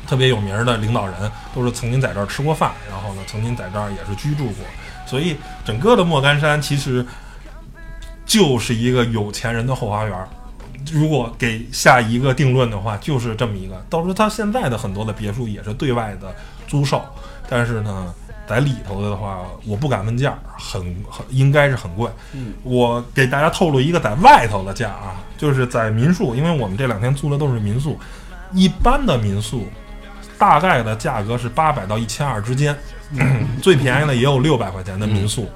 [0.07, 4.65] 特别有名的领导人，都是曾经在这儿吃过饭，然后呢，曾经在这儿也是居住过。
[5.07, 7.03] 所以，整个的莫干山其实
[8.23, 10.27] 就是一个有钱人的后花园。
[10.91, 13.83] 如果给下一个定论的话，就是这么一个。
[13.89, 16.33] 到时候他现在的很多的别墅也是对外的
[16.67, 17.03] 租售，
[17.49, 18.13] 但是呢。
[18.51, 22.09] 在里头的话，我不敢问价，很很应该是很贵。
[22.33, 27.97] 嗯，我给大家透露一个在外头的价啊，就是在民宿，因为我们这两天租的都是民宿，
[28.51, 29.65] 一般的民宿
[30.37, 32.75] 大概的价格是八百到一千二之间，
[33.61, 35.49] 最便宜的也有六百块钱的民宿。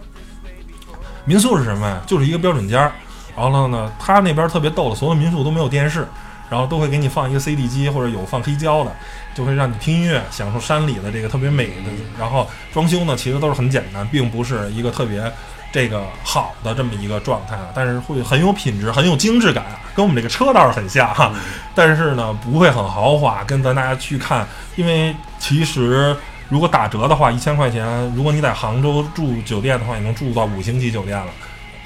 [1.25, 2.01] 民宿是什么呀？
[2.07, 2.91] 就是一个标准间儿，
[3.35, 6.07] 然后呢，他那边特别逗的，所有民宿都没有电视。
[6.47, 8.95] 然后都会给你放一个 CD 机，或者有放黑胶的，
[9.35, 11.91] 就会让你听音乐，享受山里的这个特别美的。
[12.17, 15.31] 然后装修呢，其实都是很简单，并不是一个特别
[15.71, 21.33] 这个好的这么一个状态，但是会很有品质，很有精致感，跟我们这个车倒是很像哈。
[21.75, 26.15] 但是呢，不会很豪华，跟咱大家去看，因为其实
[26.47, 31.27] 如果打折的话，一千块钱，如果你在杭州住酒店的话，也能住到五星级酒店了。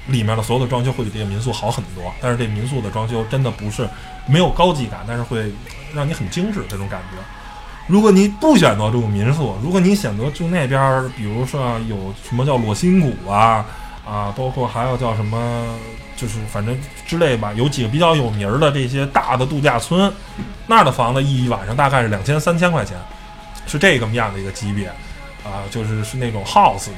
[0.08, 3.88] 里面的所有的装修会比这个民宿好很多，但是这民宿的装修真的不是
[4.26, 5.52] 没有高级感，但是会
[5.94, 7.18] 让你很精致这种感觉。
[7.90, 13.66] 如果你不选择住民宿，如果你选择住那边，比如说有什么叫裸心谷啊
[14.08, 15.76] 啊，包括还有叫什么，
[16.16, 20.14] 就是反正之类吧，有几个比较有名的这些大的度假村，
[20.68, 22.96] 那儿的房子一晚上大概是两千三千块钱，
[23.66, 24.88] 是这个样的一个级别
[25.44, 26.94] 啊，就是是那种 house 的。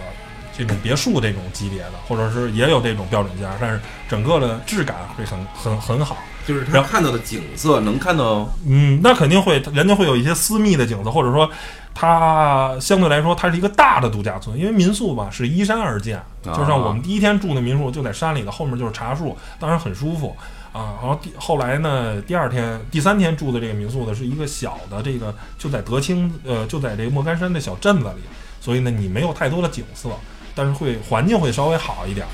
[0.54, 6.18] 这种别墅这种级别的，或者是也有这种标准间，但是整个的质感会很很很好。
[6.52, 11.50] 就是他看到的景色能看到，嗯，那肯定会，人家会有一些私密的景色，或者说
[11.94, 20.36] 它相对来说它是一个大的度假村，因为民宿吧是依山而建，就像我们第一天住的民宿就在山里的，后面就是茶树，当然很舒服
[20.74, 21.00] 啊。
[21.02, 28.22] 然后第后来呢，第二天、第三天住的这个民宿呢是一个小的这个就在德清，呃，就在这个莫干山的小镇子里，
[28.60, 30.10] 所以呢你没有太多的景色。
[30.54, 32.28] 但是会环境会稍微好一点，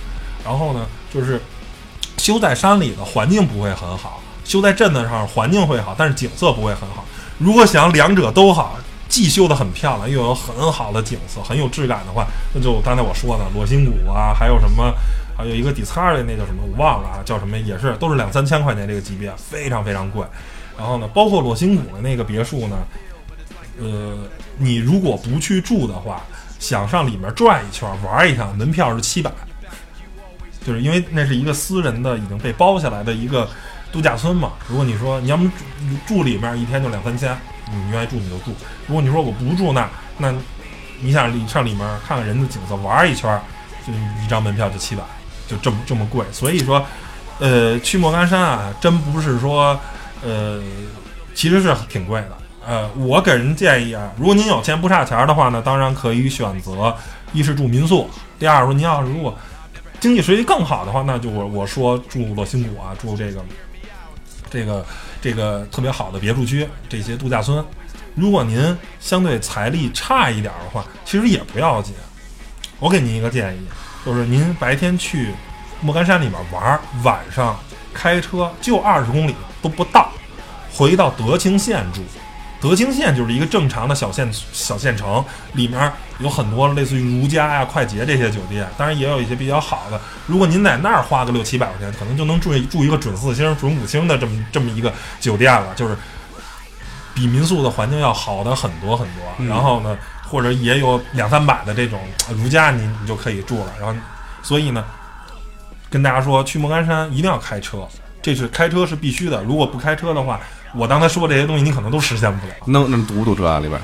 [0.43, 1.39] 然后呢，就是
[2.27, 7.05] 修在山里的环境不会很好，修在镇子上环境会好，但是景色不会很好。
[7.37, 14.93] 如果想两者都好，既修得很漂亮，又有很好的景色，很有质感的话，那就刚才我说的裸心谷啊，还有什么，
[15.37, 20.21] 还有一个底擦的那叫什么，我忘了啊，叫什么，也是都是两三千块钱这个级别，非常非常贵。
[20.77, 22.75] 然后呢，包括裸心谷的那个别墅呢，
[23.79, 24.17] 呃，
[24.57, 26.21] 你如果不去住的话。
[26.59, 29.29] 想上里面转一圈玩一趟，门票是七百，
[30.67, 33.47] 就是因为那是一个私人的已经被包下来的一个
[33.89, 34.51] 度假村嘛。
[34.67, 35.49] 如果你说你要么
[36.05, 37.33] 住住里面一天就两三千，
[37.71, 38.51] 你愿意住你就住。
[38.85, 40.33] 如果你说我不住那，那
[40.99, 43.39] 你想里上里面看看人的景色玩一圈，
[43.87, 45.01] 就一张门票就七百，
[45.47, 46.25] 就这么这么贵。
[46.33, 46.85] 所以说，
[47.39, 49.79] 呃，去莫干山啊，真不是说，
[50.21, 50.61] 呃，
[51.33, 52.37] 其实是挺贵的。
[52.67, 56.93] 呃，我给人建议啊，如果您有钱不差钱的话呢，当然可以选择
[57.31, 59.33] 一是住民宿，第二说您要是如果
[59.99, 63.43] 经济实力更好的话，那就我我说住洛心谷啊，住这个
[64.49, 64.85] 这个
[65.21, 67.63] 这个特别好的别墅区，这些度假村。
[68.15, 71.93] 如果您相对财力差一点的话，其实也不要紧。
[72.79, 73.59] 我给您一个建议，
[74.05, 75.33] 就是您白天去
[75.81, 77.59] 莫干山里面玩，晚上
[77.93, 80.11] 开车就二十公里都不到，
[80.71, 82.01] 回到德清县住。
[82.59, 85.23] 德清县就是一个正常的小县小县城，
[85.53, 89.99] 里面有很多类似于如家呀、快捷这些酒店，当然也有一些比较好的。
[90.25, 95.95] 如果您在那儿花个六七百块钱，可能就能住住一个准四星、准五星的这么这么一个酒店了，就是
[97.13, 99.45] 比民宿的环境要好的很多很多。
[99.47, 101.99] 然后呢，或者也有两三百的这种
[102.35, 103.73] 如家，你你就可以住了。
[103.79, 103.99] 然后，
[104.41, 104.83] 所以呢，
[105.89, 107.87] 跟大家说，去莫干山一定要开车，
[108.21, 109.43] 这是开车是必须的。
[109.43, 110.39] 如果不开车的话，
[110.75, 112.53] 我刚才说这些东西，你可能都实现不了。
[112.65, 113.59] 能能堵不堵车啊？
[113.59, 113.79] 里边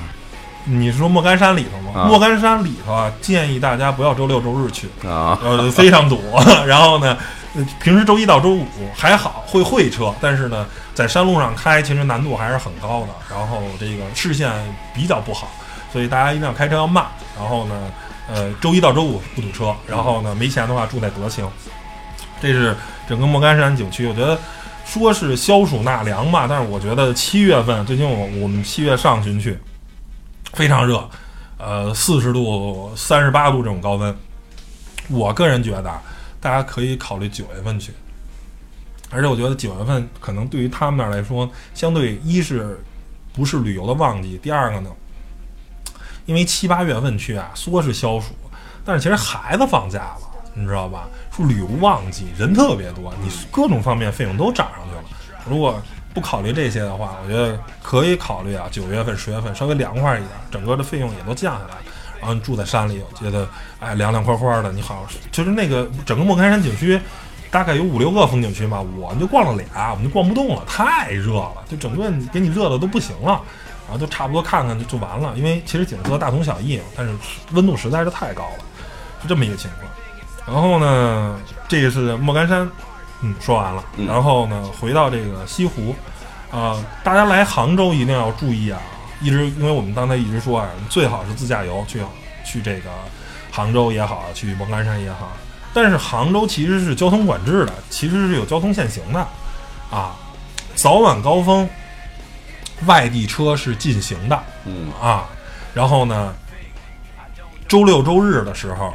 [0.64, 2.00] 你是说莫干山里头吗？
[2.02, 5.38] 啊莫干山里头啊，建议大家不要周六周日去，啊？
[5.42, 6.20] 呃，非常堵。
[6.66, 7.16] 然后呢，
[7.54, 13.08] 呃平时周一到周五还好会会车，但是呢，在山路上开其实难度还是很高的。
[13.30, 14.50] 然后这个视线
[14.94, 15.48] 比较不好，
[15.92, 17.04] 所以大家一定要开车要慢。
[17.38, 17.74] 然后呢，
[18.32, 19.74] 呃，周一到周五不堵车。
[19.86, 21.46] 然后呢，没钱的话住在德清，
[22.40, 22.74] 这是
[23.08, 24.06] 整个莫干山景区。
[24.06, 24.38] 我觉得
[24.86, 29.58] 说是消暑纳凉吧，但是我觉得七月份最近我我们七月上旬去，
[30.54, 31.08] 非常热，
[31.58, 34.16] 呃，四十度、三十八度这种高温。
[35.08, 36.00] 我个人觉得，
[36.40, 37.92] 大家可以考虑九月份去，
[39.10, 42.80] 而且我觉得九月份可能对于他们那儿来说，相对一是
[43.32, 44.90] 不是旅游的旺季，第二个呢，
[46.24, 48.34] 因为七八月份去啊，说是消暑，
[48.84, 50.20] 但是其实孩子放假了，
[50.54, 51.08] 你知道吧？
[51.30, 55.02] 说旅游旺季人特别多，你各种方面费用都涨上去了。
[55.50, 55.82] 如果
[56.14, 61.74] 不考虑这些的话，我觉得可以考虑啊，九月份、十月份稍微凉快一点，整个的费用也都降下来。
[62.20, 63.46] 然后你住在山里，我觉得
[63.80, 66.98] 哎凉凉快快的，你好，就是那个整个莫干山景区。
[67.50, 73.40] 大概有五六个风景区吧，我们就逛了俩，我们就逛不动了，太热了，就整个给你热的都不行了，
[73.86, 77.14] 然后就差不多看看就就完了，因为其实景色大同小异，但是
[77.52, 78.64] 温度实在是太高了，
[79.22, 79.88] 是这么一个情况。
[80.52, 81.38] 然后呢，
[81.68, 82.68] 这个是莫干山，
[83.24, 83.82] 嗯，说完了。
[83.96, 85.94] 嗯然后呢，回到这个西湖，
[86.50, 88.78] 啊、大家来杭州一定要注意啊，
[89.22, 92.02] 一直因为我们刚才一直说啊，最好是自驾游去
[92.44, 92.90] 去这个
[93.50, 95.32] 杭州也好，去莫干山也好。
[95.72, 99.18] 但是杭州其实是交通管制的，其实是有交通限行的，
[99.90, 100.14] 啊，
[100.74, 101.68] 早晚高峰，
[102.86, 105.24] 外地车是禁行的嗯啊。
[105.72, 106.32] 然后呢，
[107.66, 108.94] 周六周日的时候，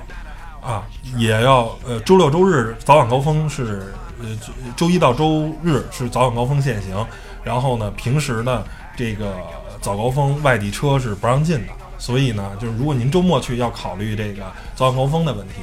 [0.62, 0.84] 啊，
[1.18, 7.06] 也要呃，周六周日早晚高峰是呃，周周一到周日是早晚高峰限行，
[7.44, 8.64] 然后呢，平时呢
[8.96, 9.34] 这个
[9.82, 14.44] 早高峰外地车是不让进的，所以呢，就是如果您周末去，要考虑这个
[14.76, 15.56] 早晚高峰的问题，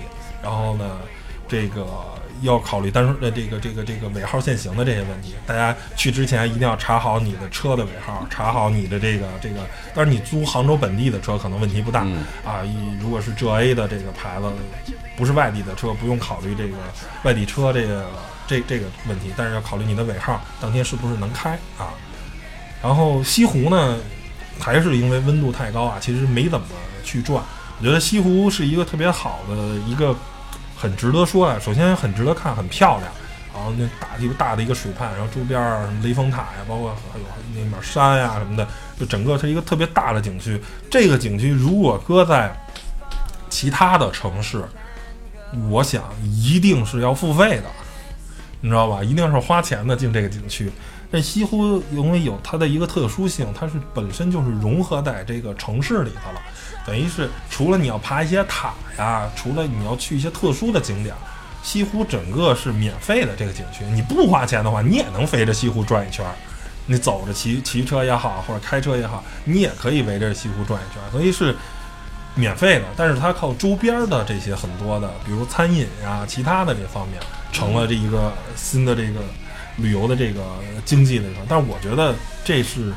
[0.43, 0.99] 然后呢，
[1.47, 1.87] 这个
[2.43, 5.35] 要考虑单双呃这个这个这个尾号限行的这些问题。
[5.47, 9.61] 大家去之前一定要查好你的车的尾号，查好你的这个这个。
[9.95, 12.65] 但是你租杭州本地的车可能问题不大、嗯啊。
[12.65, 14.51] 一如果是浙 A 的这个牌子，
[15.17, 16.77] 不是外地的车，不用考虑这个
[17.23, 18.05] 外地车这个
[18.47, 21.93] 这这个问题，但是要考虑你的尾号当天是不是能开啊。
[22.83, 23.99] 然后西湖呢，
[24.61, 26.67] 还是因为温度太高啊，其实没怎么
[27.03, 27.43] 去转。
[27.79, 29.55] 我觉得西湖是一个特别好的
[29.87, 30.15] 一个，
[30.77, 31.59] 很值得说啊。
[31.61, 33.11] 首先很值得看，很漂亮，
[33.53, 37.25] 然后那大一个大的一个水畔，然后周边儿什么雷峰塔呀，包括还有
[37.55, 38.67] 那边山呀什么的，
[38.99, 40.61] 就整个是一个特别大的景区。
[40.91, 42.55] 这个景区如果搁在
[43.51, 44.65] 其他的城市，
[45.71, 47.65] 我想一定是要付费的，
[48.61, 49.03] 你知道吧？
[49.03, 50.71] 一定是花钱的进这个景区。
[51.13, 56.41] 这西湖因为有它的一个特殊性，它是本身就是融合在这个城市里头了，
[56.85, 61.15] 等于是除了你要爬一些塔呀，除了你要去一些特殊的景点，
[61.63, 66.27] 西湖整个是免费的这个景区，你不花钱的话，你也能围着西湖转一圈。
[66.89, 71.53] 你走着骑骑车也好，或者开车也好，你也可以围着西湖转一圈儿，所以是
[72.37, 72.85] 免费的。
[72.97, 77.21] 但是它靠周边的这些很多的，比如餐饮呀、其他的这方面，
[77.51, 79.19] 成了这一个新的这个
[79.79, 80.43] 旅游的这个
[80.85, 81.45] 经济的一方。
[81.49, 82.15] 但是我觉得
[82.45, 82.95] 这是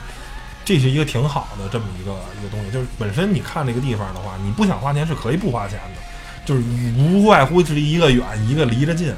[0.63, 6.01] 这是一个挺好的这么一个一个东西，就是本身你看这个地方的话，你不想花钱是可以不花钱的，
[6.45, 6.61] 就是
[6.95, 9.11] 无外乎是一个远一个离着近，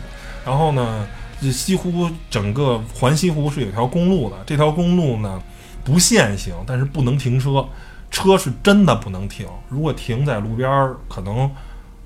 [0.46, 1.06] 然后呢。
[1.44, 5.42] 这西湖整个环西湖是有条公路的，这条公路呢
[5.84, 7.68] 不限行，但是不能停车，
[8.12, 9.48] 车是真的不能停。
[9.70, 11.50] 如果停在路边儿，可能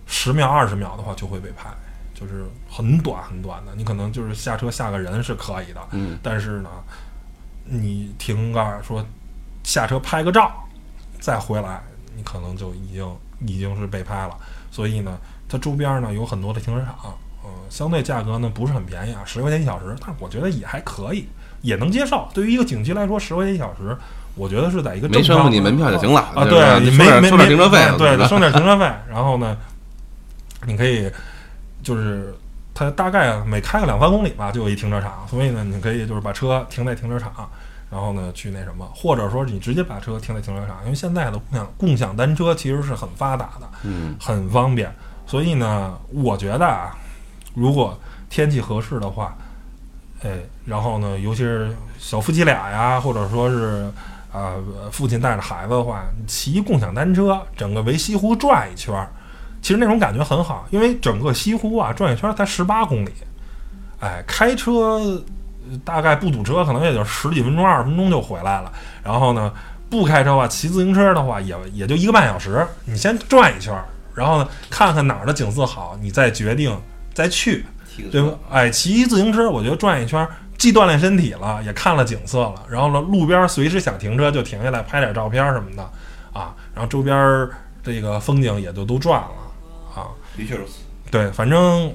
[0.06, 1.70] 十秒、二十秒的话就会被拍，
[2.14, 3.74] 就是很短很短的。
[3.76, 6.70] 你可能就是下车下个人是可以的，嗯但是呢，
[7.66, 9.04] 你停个儿说
[9.64, 10.52] 下车拍个照，
[11.20, 11.82] 再回来，
[12.16, 14.38] 你可能就已经已经是被拍了。
[14.70, 15.18] 所以呢，
[15.50, 16.96] 它周边呢有很多的停车场，
[17.44, 21.28] 呃，相对价格呢不是很便宜啊，十块钱一小时，但是我觉得也还可以，
[21.62, 22.30] 也能接受。
[22.34, 23.98] 对于一个景区来说，十块钱一小时，
[24.36, 28.86] 我觉得是在一个没收你门票就行了啊，对，你没没没收点停车费对收点停车费。
[29.10, 29.58] 然后呢，
[30.66, 31.10] 你可以
[31.82, 32.36] 就是
[32.74, 37.50] 它大概每开个两三公里吧，就有一停车场，所以呢，你可以就是把车停在停车场，
[37.90, 44.94] 然后呢去那什么，或者说你直接把车停在停车场，因为现在的共享共享单车其实是很发达的，嗯很方便。
[45.26, 46.96] 所以呢，我觉得啊，
[47.54, 47.98] 如果
[48.30, 49.36] 天气合适的话，
[50.24, 53.90] 哎，然后呢，尤其是小夫妻俩呀，或者说是
[54.36, 59.08] 啊、呃父亲带着孩子的话，骑共享单车，整个围西湖转一圈儿，
[59.62, 63.12] 其实那种感觉很好，因为整个西湖啊转一圈儿才十八公里，
[64.02, 65.24] 哎，开车
[65.86, 68.72] 大概不堵车，可能也就十几分钟、二十分钟就回来了。
[69.02, 69.52] 然后呢，
[69.90, 72.68] 不开车啊，骑自行车的话也也就一个半小时。
[72.84, 76.78] 你先转一圈儿，然后呢，看看哪儿的景色好，你再决定
[77.14, 77.66] 再去。
[78.12, 78.38] 对吧？
[78.52, 82.56] 哎，骑自行车，我觉得转一圈儿，既锻炼身体了，也看了景色了。
[82.70, 85.84] 然后呢，路边随时想停车就停下来拍点照片什么的
[86.34, 86.56] 啊。
[86.74, 87.50] 然后周边儿
[87.84, 89.32] 这个风景也就都转了
[89.96, 90.08] 啊。
[90.36, 90.80] 的确如此。
[91.12, 91.94] 对，反正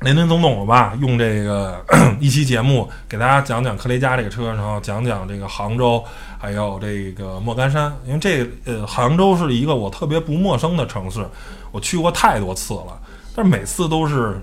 [0.00, 1.84] 林林总总的吧，用这个
[2.20, 6.04] 一期节目给大家讲讲克雷嘉这个车，然后讲讲这个杭州，
[6.38, 7.92] 还有这个莫干山。
[8.06, 11.26] 因为这呃，杭州是一个我特别不陌生的城市，
[11.72, 13.00] 我去过太多次了，
[13.34, 14.40] 但是每次都是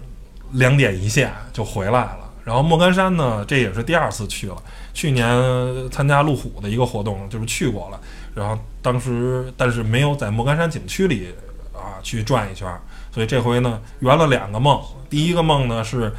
[0.53, 2.17] 两点一线就回来了。
[2.43, 4.55] 然后莫干山呢，这也是第二次去了。
[4.93, 7.99] 去年参加路虎的一个活动，就是去过了。
[8.33, 11.33] 然后当时但是没有在莫干山景区里
[11.73, 12.67] 啊去转一圈，
[13.13, 14.79] 所以这回呢圆了两个梦。
[15.09, 16.13] 第一个梦呢是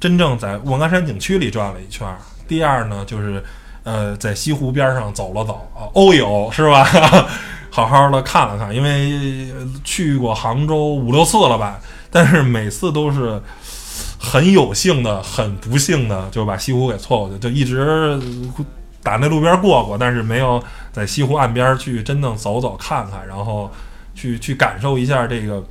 [0.00, 2.06] 真正在莫干山景区里转了一圈，
[2.48, 3.42] 第二呢就是
[3.84, 6.84] 呃在西湖边上走了走啊，欧游是吧？
[7.70, 9.52] 好好的看了看，因为
[9.84, 11.78] 去过杭州五六次了吧，
[12.10, 13.40] 但是每次都是
[14.18, 18.18] 很有幸的、很不幸的就把西湖给错过去，就一直
[19.02, 20.62] 打那路边过过，但是没有
[20.92, 23.70] 在西湖岸边去真正走走看看，然后
[24.14, 25.64] 去去感受一下这个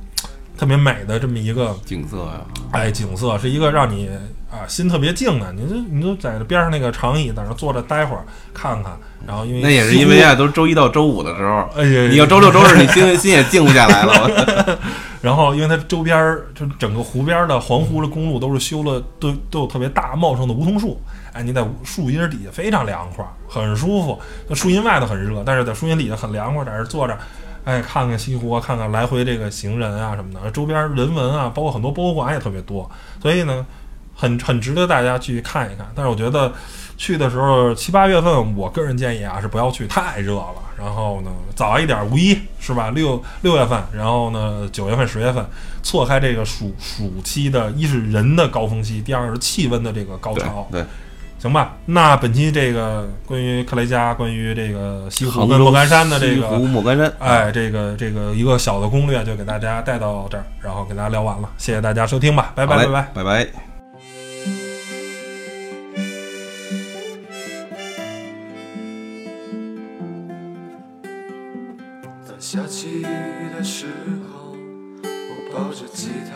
[0.56, 2.40] 特别美的这么一个景色呀，
[2.70, 4.08] 哎景色，是一个让你
[4.50, 5.52] 啊心特别静的。
[5.52, 8.24] 你就你就在边上那个长椅在那坐着待会儿
[8.54, 14.78] 看看，然后因为那也是因为啊，都是周一到周五的时候，哎呀，你要周六周日，你心 心也静不下来了。
[15.22, 21.00] 然后，因为它周边儿就整个湖边儿的环湖的公路都是修了，都都有特别大茂盛的梧桐树。
[21.32, 24.20] 哎，你在树荫底下非常凉快，很舒服。
[24.46, 27.18] 那树荫外头很热，但是在树荫底下很凉快，在这儿坐着，
[27.64, 32.88] 哎，看看西湖啊，看看来回这个行人啊什么的，周边人文啊，包括很多博物馆也特别多。
[33.20, 33.66] 所以呢，
[34.16, 35.86] 很很值得大家去看一看。
[35.94, 36.52] 但是我觉得
[36.96, 40.56] 去的时候七八月份，我个人建议啊是不要去，太热了。
[40.78, 42.90] 然后呢，早一点，五一是吧？
[42.90, 45.42] 六六月份，然后呢，九月份、十月份，
[45.82, 50.84] 错开这个暑暑期的，一是人的高峰期，第二是气温的这个高潮，对，
[51.38, 51.76] 行吧？
[51.86, 63.08] 那本期这个关于克雷加、关于这个西湖莫干山的这个莫干山，哎，这个这个一个小的攻略就给大家带到这儿，然后给大家聊完了，谢谢大家收听吧，拜拜拜拜。
[63.14, 63.75] 拜拜。
[72.98, 73.86] 雨的时
[74.32, 74.54] 候，
[75.02, 76.34] 我抱着吉他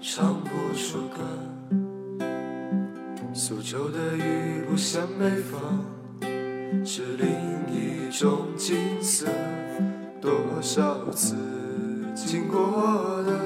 [0.00, 1.18] 唱不出歌。
[3.34, 5.84] 苏州的雨不像北方，
[6.84, 7.28] 是另
[7.72, 9.26] 一种景色。
[10.20, 11.36] 多少次
[12.14, 13.38] 经过的，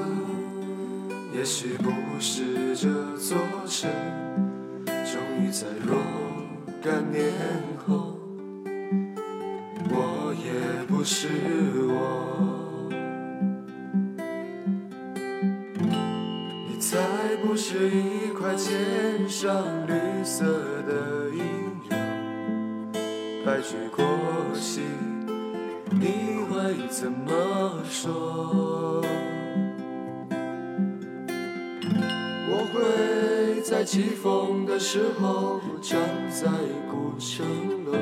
[1.35, 3.37] 也许不是这座
[3.67, 3.89] 城，
[4.85, 5.95] 终于在若
[6.81, 7.31] 干年
[7.85, 8.22] 后。
[9.95, 11.27] 我也不是
[11.87, 12.89] 我，
[16.67, 16.97] 你才
[17.43, 20.43] 不是一块肩上绿色
[20.87, 21.43] 的银
[21.89, 21.97] 柳，
[23.45, 24.03] 白驹过
[24.55, 24.81] 隙，
[25.91, 27.29] 你会怎么
[27.87, 29.03] 说？
[32.49, 35.99] 我会在起风的时候站
[36.31, 36.47] 在
[36.89, 37.45] 古城
[37.85, 37.93] 楼。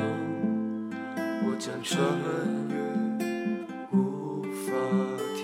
[1.62, 2.02] 我将穿
[2.70, 2.74] 越，
[3.96, 4.72] 无法
[5.36, 5.42] 停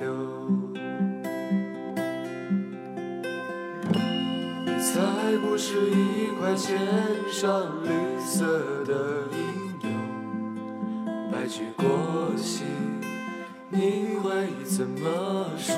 [0.00, 0.04] 留。
[4.66, 4.90] 你才
[5.40, 6.76] 不是一块肩
[7.30, 9.38] 上绿色的银
[9.80, 9.88] 柳，
[11.30, 11.86] 白驹过
[12.36, 12.64] 隙，
[13.68, 15.76] 你会怎么说？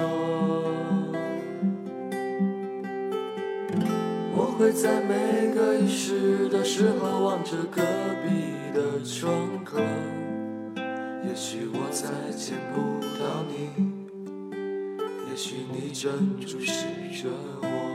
[4.34, 7.82] 我会在每个遗失的时候望着隔
[8.24, 9.78] 壁的窗口，
[11.26, 13.68] 也许我再见不到你，
[15.28, 16.86] 也许你正注视
[17.22, 17.28] 着
[17.60, 17.91] 我。